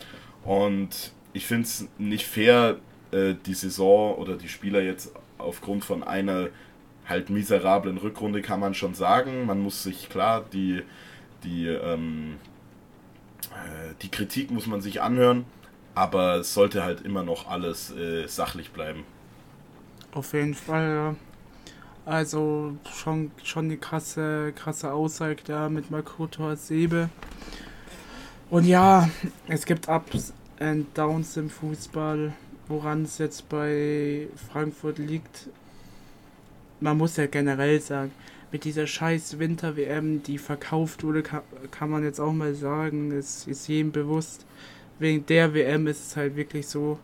Und 0.44 1.14
ich 1.32 1.46
finde 1.46 1.64
es 1.64 1.88
nicht 2.00 2.26
fair, 2.26 2.80
äh, 3.12 3.36
die 3.46 3.54
Saison 3.54 4.16
oder 4.16 4.36
die 4.36 4.50
Spieler 4.50 4.82
jetzt 4.82 5.12
aufgrund 5.38 5.86
von 5.86 6.04
einer 6.04 6.50
halt 7.08 7.30
miserablen 7.30 7.98
Rückrunde 7.98 8.42
kann 8.42 8.60
man 8.60 8.74
schon 8.74 8.94
sagen. 8.94 9.46
Man 9.46 9.60
muss 9.62 9.84
sich 9.84 10.10
klar 10.10 10.44
die, 10.52 10.84
die, 11.44 11.68
ähm, 11.68 12.38
äh, 13.52 13.94
die 14.02 14.10
Kritik 14.10 14.52
muss 14.52 14.68
man 14.68 14.82
sich 14.82 15.02
anhören, 15.02 15.46
aber 15.94 16.36
es 16.36 16.54
sollte 16.54 16.84
halt 16.84 17.02
immer 17.02 17.24
noch 17.24 17.48
alles 17.48 17.92
äh, 17.96 18.28
sachlich 18.28 18.72
bleiben. 18.72 19.04
Auf 20.14 20.34
jeden 20.34 20.56
Fall, 20.56 20.90
ja. 20.90 21.16
Also 22.06 22.78
schon, 22.94 23.32
schon 23.44 23.66
eine 23.66 23.78
krasse, 23.78 24.54
krasse 24.54 24.94
Aussage 24.94 25.42
da 25.46 25.70
mit 25.70 25.90
Makoto 25.90 26.54
Sebe. 26.56 27.10
Und 28.52 28.66
ja, 28.66 29.10
es 29.48 29.66
gibt 29.66 29.90
Ups 29.90 30.32
and 30.60 30.96
Downs 30.96 31.36
im 31.36 31.50
Fußball, 31.50 32.34
woran 32.68 33.04
es 33.04 33.18
jetzt 33.18 33.50
bei 33.50 34.28
Frankfurt 34.52 35.00
liegt. 35.00 35.50
Man 36.86 37.00
muss 37.00 37.18
ja 37.18 37.26
generell 37.26 37.82
sagen, 37.82 38.12
mit 38.52 38.64
dieser 38.64 38.86
scheiß 38.86 39.40
Winter-WM, 39.40 40.22
die 40.22 40.38
verkauft 40.38 41.04
wurde, 41.04 41.24
kann, 41.24 41.42
kann 41.72 41.90
man 41.90 42.04
jetzt 42.04 42.20
auch 42.20 42.32
mal 42.32 42.54
sagen, 42.54 43.12
es 43.12 43.48
ist 43.48 43.68
jedem 43.68 43.92
bewusst. 43.92 44.46
Wegen 45.00 45.26
der 45.26 45.56
WM 45.56 45.88
ist 45.88 46.06
es 46.06 46.16
halt 46.16 46.36
wirklich 46.36 46.68
so, 46.68 47.00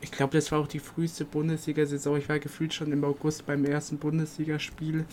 ich 0.00 0.10
glaube, 0.10 0.36
das 0.36 0.50
war 0.50 0.58
auch 0.58 0.66
die 0.66 0.80
früheste 0.80 1.24
Bundesliga-Saison. 1.24 2.16
Ich 2.16 2.28
war 2.28 2.40
gefühlt 2.40 2.74
schon 2.74 2.90
im 2.90 3.04
August 3.04 3.46
beim 3.46 3.64
ersten 3.64 3.98
Bundesligaspiel. 3.98 5.04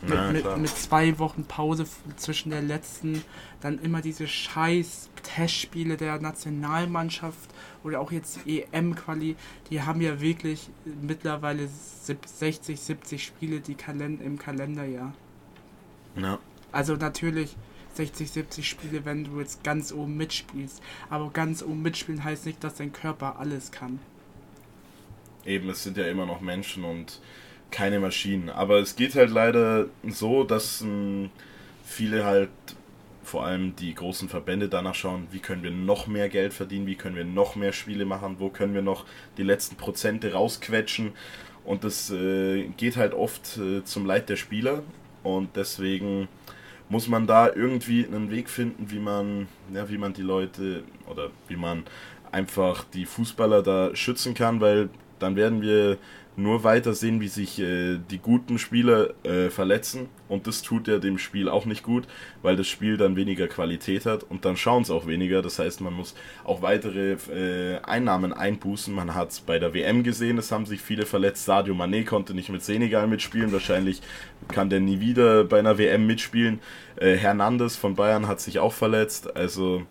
Mit, 0.00 0.10
ja, 0.14 0.30
mit, 0.30 0.56
mit, 0.58 0.70
zwei 0.70 1.18
Wochen 1.18 1.44
Pause 1.44 1.84
zwischen 2.16 2.50
der 2.50 2.62
letzten, 2.62 3.22
dann 3.60 3.80
immer 3.80 4.00
diese 4.00 4.28
scheiß 4.28 5.10
Testspiele 5.22 5.96
der 5.96 6.20
Nationalmannschaft 6.20 7.50
oder 7.82 8.00
auch 8.00 8.12
jetzt 8.12 8.40
die 8.44 8.62
EM-Quali, 8.62 9.34
die 9.70 9.82
haben 9.82 10.00
ja 10.00 10.20
wirklich 10.20 10.70
mittlerweile 11.02 11.68
60, 11.68 12.78
70 12.80 13.24
Spiele 13.24 13.60
die 13.60 13.74
Kalend 13.74 14.22
im 14.22 14.38
Kalenderjahr. 14.38 15.14
Ja. 16.16 16.38
Also 16.70 16.94
natürlich 16.94 17.56
60, 17.94 18.30
70 18.30 18.68
Spiele, 18.68 19.04
wenn 19.04 19.24
du 19.24 19.40
jetzt 19.40 19.64
ganz 19.64 19.92
oben 19.92 20.16
mitspielst. 20.16 20.80
Aber 21.10 21.30
ganz 21.30 21.62
oben 21.62 21.82
mitspielen 21.82 22.22
heißt 22.22 22.46
nicht, 22.46 22.62
dass 22.62 22.76
dein 22.76 22.92
Körper 22.92 23.40
alles 23.40 23.72
kann 23.72 23.98
eben, 25.48 25.68
es 25.70 25.82
sind 25.82 25.96
ja 25.96 26.06
immer 26.06 26.26
noch 26.26 26.40
Menschen 26.40 26.84
und 26.84 27.20
keine 27.70 28.00
Maschinen. 28.00 28.50
Aber 28.50 28.78
es 28.78 28.96
geht 28.96 29.14
halt 29.14 29.30
leider 29.30 29.86
so, 30.08 30.44
dass 30.44 30.80
ähm, 30.80 31.30
viele 31.84 32.24
halt, 32.24 32.50
vor 33.22 33.44
allem 33.44 33.76
die 33.76 33.94
großen 33.94 34.28
Verbände, 34.28 34.68
danach 34.68 34.94
schauen, 34.94 35.26
wie 35.30 35.38
können 35.38 35.62
wir 35.62 35.70
noch 35.70 36.06
mehr 36.06 36.28
Geld 36.28 36.54
verdienen, 36.54 36.86
wie 36.86 36.94
können 36.94 37.16
wir 37.16 37.24
noch 37.24 37.56
mehr 37.56 37.72
Spiele 37.72 38.06
machen, 38.06 38.36
wo 38.38 38.48
können 38.48 38.74
wir 38.74 38.82
noch 38.82 39.04
die 39.36 39.42
letzten 39.42 39.76
Prozente 39.76 40.32
rausquetschen. 40.32 41.12
Und 41.64 41.84
das 41.84 42.10
äh, 42.10 42.68
geht 42.76 42.96
halt 42.96 43.12
oft 43.12 43.58
äh, 43.58 43.84
zum 43.84 44.06
Leid 44.06 44.30
der 44.30 44.36
Spieler. 44.36 44.82
Und 45.22 45.56
deswegen 45.56 46.28
muss 46.88 47.08
man 47.08 47.26
da 47.26 47.52
irgendwie 47.52 48.06
einen 48.06 48.30
Weg 48.30 48.48
finden, 48.48 48.90
wie 48.90 48.98
man, 48.98 49.48
ja, 49.74 49.88
wie 49.90 49.98
man 49.98 50.14
die 50.14 50.22
Leute 50.22 50.82
oder 51.06 51.30
wie 51.48 51.56
man 51.56 51.84
einfach 52.32 52.84
die 52.84 53.04
Fußballer 53.04 53.62
da 53.62 53.94
schützen 53.94 54.34
kann, 54.34 54.60
weil 54.60 54.88
dann 55.18 55.36
werden 55.36 55.62
wir 55.62 55.98
nur 56.38 56.62
weiter 56.62 56.94
sehen, 56.94 57.20
wie 57.20 57.28
sich 57.28 57.58
äh, 57.58 57.98
die 58.10 58.18
guten 58.18 58.58
Spieler 58.58 59.10
äh, 59.24 59.50
verletzen. 59.50 60.08
Und 60.28 60.46
das 60.46 60.62
tut 60.62 60.86
ja 60.86 60.98
dem 60.98 61.18
Spiel 61.18 61.48
auch 61.48 61.66
nicht 61.66 61.82
gut, 61.82 62.06
weil 62.42 62.54
das 62.54 62.68
Spiel 62.68 62.96
dann 62.96 63.16
weniger 63.16 63.48
Qualität 63.48 64.06
hat 64.06 64.22
und 64.22 64.44
dann 64.44 64.56
schauen 64.56 64.82
es 64.82 64.90
auch 64.90 65.06
weniger. 65.06 65.42
Das 65.42 65.58
heißt, 65.58 65.80
man 65.80 65.94
muss 65.94 66.14
auch 66.44 66.62
weitere 66.62 67.16
äh, 67.32 67.80
Einnahmen 67.82 68.32
einbußen. 68.32 68.94
Man 68.94 69.14
hat 69.14 69.30
es 69.30 69.40
bei 69.40 69.58
der 69.58 69.74
WM 69.74 70.04
gesehen, 70.04 70.38
es 70.38 70.52
haben 70.52 70.66
sich 70.66 70.80
viele 70.80 71.06
verletzt. 71.06 71.44
Sadio 71.44 71.74
Mané 71.74 72.04
konnte 72.04 72.34
nicht 72.34 72.50
mit 72.50 72.62
Senegal 72.62 73.08
mitspielen. 73.08 73.52
Wahrscheinlich 73.52 74.00
kann 74.46 74.70
der 74.70 74.80
nie 74.80 75.00
wieder 75.00 75.44
bei 75.44 75.58
einer 75.58 75.76
WM 75.76 76.06
mitspielen. 76.06 76.60
Äh, 76.96 77.16
Hernandez 77.16 77.74
von 77.74 77.96
Bayern 77.96 78.28
hat 78.28 78.40
sich 78.40 78.60
auch 78.60 78.72
verletzt. 78.72 79.36
Also 79.36 79.82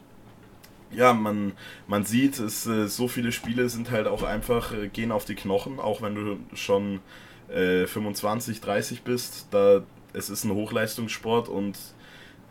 ja, 0.92 1.14
man, 1.14 1.54
man 1.88 2.06
sieht, 2.06 2.40
es, 2.40 2.66
äh, 2.66 2.88
so 2.88 3.08
viele 3.08 3.32
Spiele 3.32 3.70
sind 3.70 3.92
halt 3.92 4.08
auch 4.08 4.24
einfach, 4.24 4.74
äh, 4.74 4.88
gehen 4.88 5.12
auf 5.12 5.26
die 5.26 5.36
Knochen, 5.36 5.80
auch 5.80 6.02
wenn 6.02 6.16
du 6.16 6.38
schon 6.56 7.00
äh, 7.50 7.86
25, 7.88 8.62
30 8.62 9.04
bist, 9.04 9.48
da 9.52 9.84
es 10.14 10.30
ist 10.30 10.44
ein 10.44 10.52
Hochleistungssport 10.52 11.50
und 11.50 11.78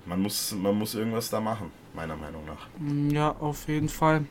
man 0.04 0.20
muss, 0.20 0.52
man 0.52 0.76
muss 0.76 0.94
irgendwas 0.94 1.30
da 1.30 1.40
machen, 1.40 1.70
meiner 1.94 2.16
Meinung 2.16 2.44
nach. 2.46 2.68
Mm, 2.78 3.10
ja, 3.10 3.30
auf 3.32 3.68
jeden 3.68 3.88
Fall. 3.88 4.26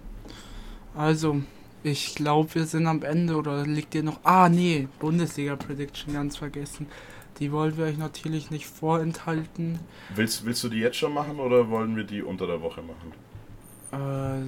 Also, 0.96 1.41
ich 1.84 2.15
glaube, 2.15 2.56
wir 2.56 2.65
sind 2.65 2.88
am 2.88 3.04
Ende 3.04 3.36
oder 3.36 3.65
liegt 3.65 3.94
dir 3.94 4.04
noch. 4.04 4.20
Ah, 4.24 4.48
nee, 4.48 4.88
Bundesliga-Prediction 5.00 6.13
ganz 6.13 6.38
vergessen. 6.38 6.88
Die 7.39 7.52
wollen 7.52 7.76
wir 7.78 7.86
euch 7.86 7.98
natürlich 7.98 8.50
nicht 8.50 8.65
vorenthalten. 8.65 9.80
Willst, 10.15 10.46
willst 10.46 10.63
du 10.63 10.70
die 10.70 10.80
jetzt 10.80 10.96
schon 10.96 11.13
machen 11.13 11.39
oder 11.39 11.70
wollen 11.70 11.98
wir 11.98 12.06
die 12.06 12.24
unter 12.24 12.48
der 12.48 12.62
Woche 12.62 12.82
machen? 12.82 13.12
Äh, 13.91 14.41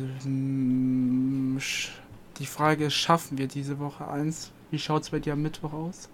die 2.39 2.45
Frage 2.45 2.85
ist, 2.85 2.93
schaffen 2.93 3.37
wir 3.37 3.47
diese 3.47 3.79
Woche 3.79 4.07
eins? 4.07 4.51
Wie 4.71 4.79
schaut 4.79 5.03
es 5.03 5.09
bei 5.09 5.19
dir 5.19 5.33
am 5.33 5.41
Mittwoch 5.41 5.73
aus? 5.73 6.09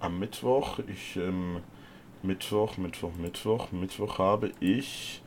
Am 0.00 0.18
Mittwoch, 0.18 0.78
ich, 0.86 1.16
ähm, 1.16 1.60
Mittwoch, 2.22 2.76
Mittwoch, 2.76 3.12
Mittwoch, 3.16 3.72
Mittwoch 3.72 4.18
habe 4.18 4.52
ich 4.60 5.22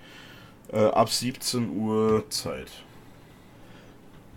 äh, 0.72 0.86
ab 0.86 1.10
17 1.10 1.76
Uhr 1.76 2.30
Zeit. 2.30 2.72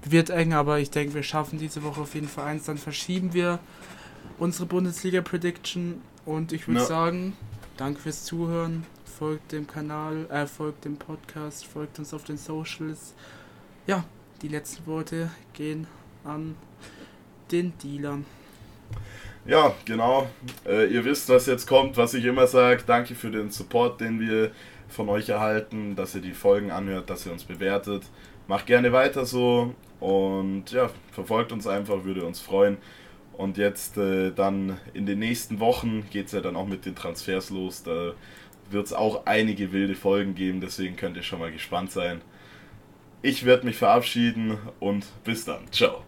Wird 0.04 0.30
eng, 0.30 0.52
aber 0.52 0.80
ich 0.80 0.90
denke, 0.90 1.14
wir 1.14 1.22
schaffen 1.22 1.58
diese 1.58 1.82
Woche 1.82 2.00
auf 2.00 2.14
jeden 2.14 2.28
Fall 2.28 2.46
eins. 2.46 2.64
Dann 2.64 2.78
verschieben 2.78 3.34
wir 3.34 3.60
unsere 4.38 4.66
Bundesliga-Prediction 4.66 6.00
und 6.24 6.52
ich 6.52 6.66
würde 6.66 6.84
sagen, 6.84 7.36
danke 7.76 8.00
fürs 8.00 8.24
Zuhören. 8.24 8.84
Folgt 9.22 9.52
dem 9.52 9.68
Kanal, 9.68 10.26
äh, 10.32 10.48
folgt 10.48 10.84
dem 10.84 10.96
Podcast, 10.96 11.64
folgt 11.64 11.96
uns 12.00 12.12
auf 12.12 12.24
den 12.24 12.36
Socials. 12.36 13.14
Ja, 13.86 14.02
die 14.42 14.48
letzten 14.48 14.84
Worte 14.84 15.30
gehen 15.52 15.86
an 16.24 16.56
den 17.52 17.72
Dealer. 17.78 18.18
Ja, 19.46 19.76
genau. 19.84 20.28
Äh, 20.66 20.86
ihr 20.86 21.04
wisst, 21.04 21.28
was 21.28 21.46
jetzt 21.46 21.68
kommt, 21.68 21.96
was 21.96 22.14
ich 22.14 22.24
immer 22.24 22.48
sage. 22.48 22.82
Danke 22.84 23.14
für 23.14 23.30
den 23.30 23.52
Support, 23.52 24.00
den 24.00 24.18
wir 24.18 24.50
von 24.88 25.08
euch 25.08 25.28
erhalten, 25.28 25.94
dass 25.94 26.16
ihr 26.16 26.20
die 26.20 26.34
Folgen 26.34 26.72
anhört, 26.72 27.08
dass 27.08 27.24
ihr 27.24 27.30
uns 27.30 27.44
bewertet. 27.44 28.02
Macht 28.48 28.66
gerne 28.66 28.90
weiter 28.90 29.24
so 29.24 29.72
und 30.00 30.72
ja, 30.72 30.90
verfolgt 31.12 31.52
uns 31.52 31.68
einfach, 31.68 32.02
würde 32.02 32.24
uns 32.24 32.40
freuen. 32.40 32.76
Und 33.34 33.56
jetzt 33.56 33.96
äh, 33.98 34.32
dann 34.32 34.78
in 34.94 35.06
den 35.06 35.20
nächsten 35.20 35.60
Wochen 35.60 36.10
geht 36.10 36.26
es 36.26 36.32
ja 36.32 36.40
dann 36.40 36.56
auch 36.56 36.66
mit 36.66 36.86
den 36.86 36.96
Transfers 36.96 37.50
los. 37.50 37.84
Da 37.84 38.14
wird 38.72 38.86
es 38.86 38.92
auch 38.92 39.26
einige 39.26 39.72
wilde 39.72 39.94
Folgen 39.94 40.34
geben, 40.34 40.60
deswegen 40.60 40.96
könnt 40.96 41.16
ihr 41.16 41.22
schon 41.22 41.38
mal 41.38 41.52
gespannt 41.52 41.90
sein. 41.90 42.20
Ich 43.22 43.44
werde 43.44 43.66
mich 43.66 43.76
verabschieden 43.76 44.58
und 44.80 45.06
bis 45.24 45.44
dann. 45.44 45.70
Ciao. 45.70 46.02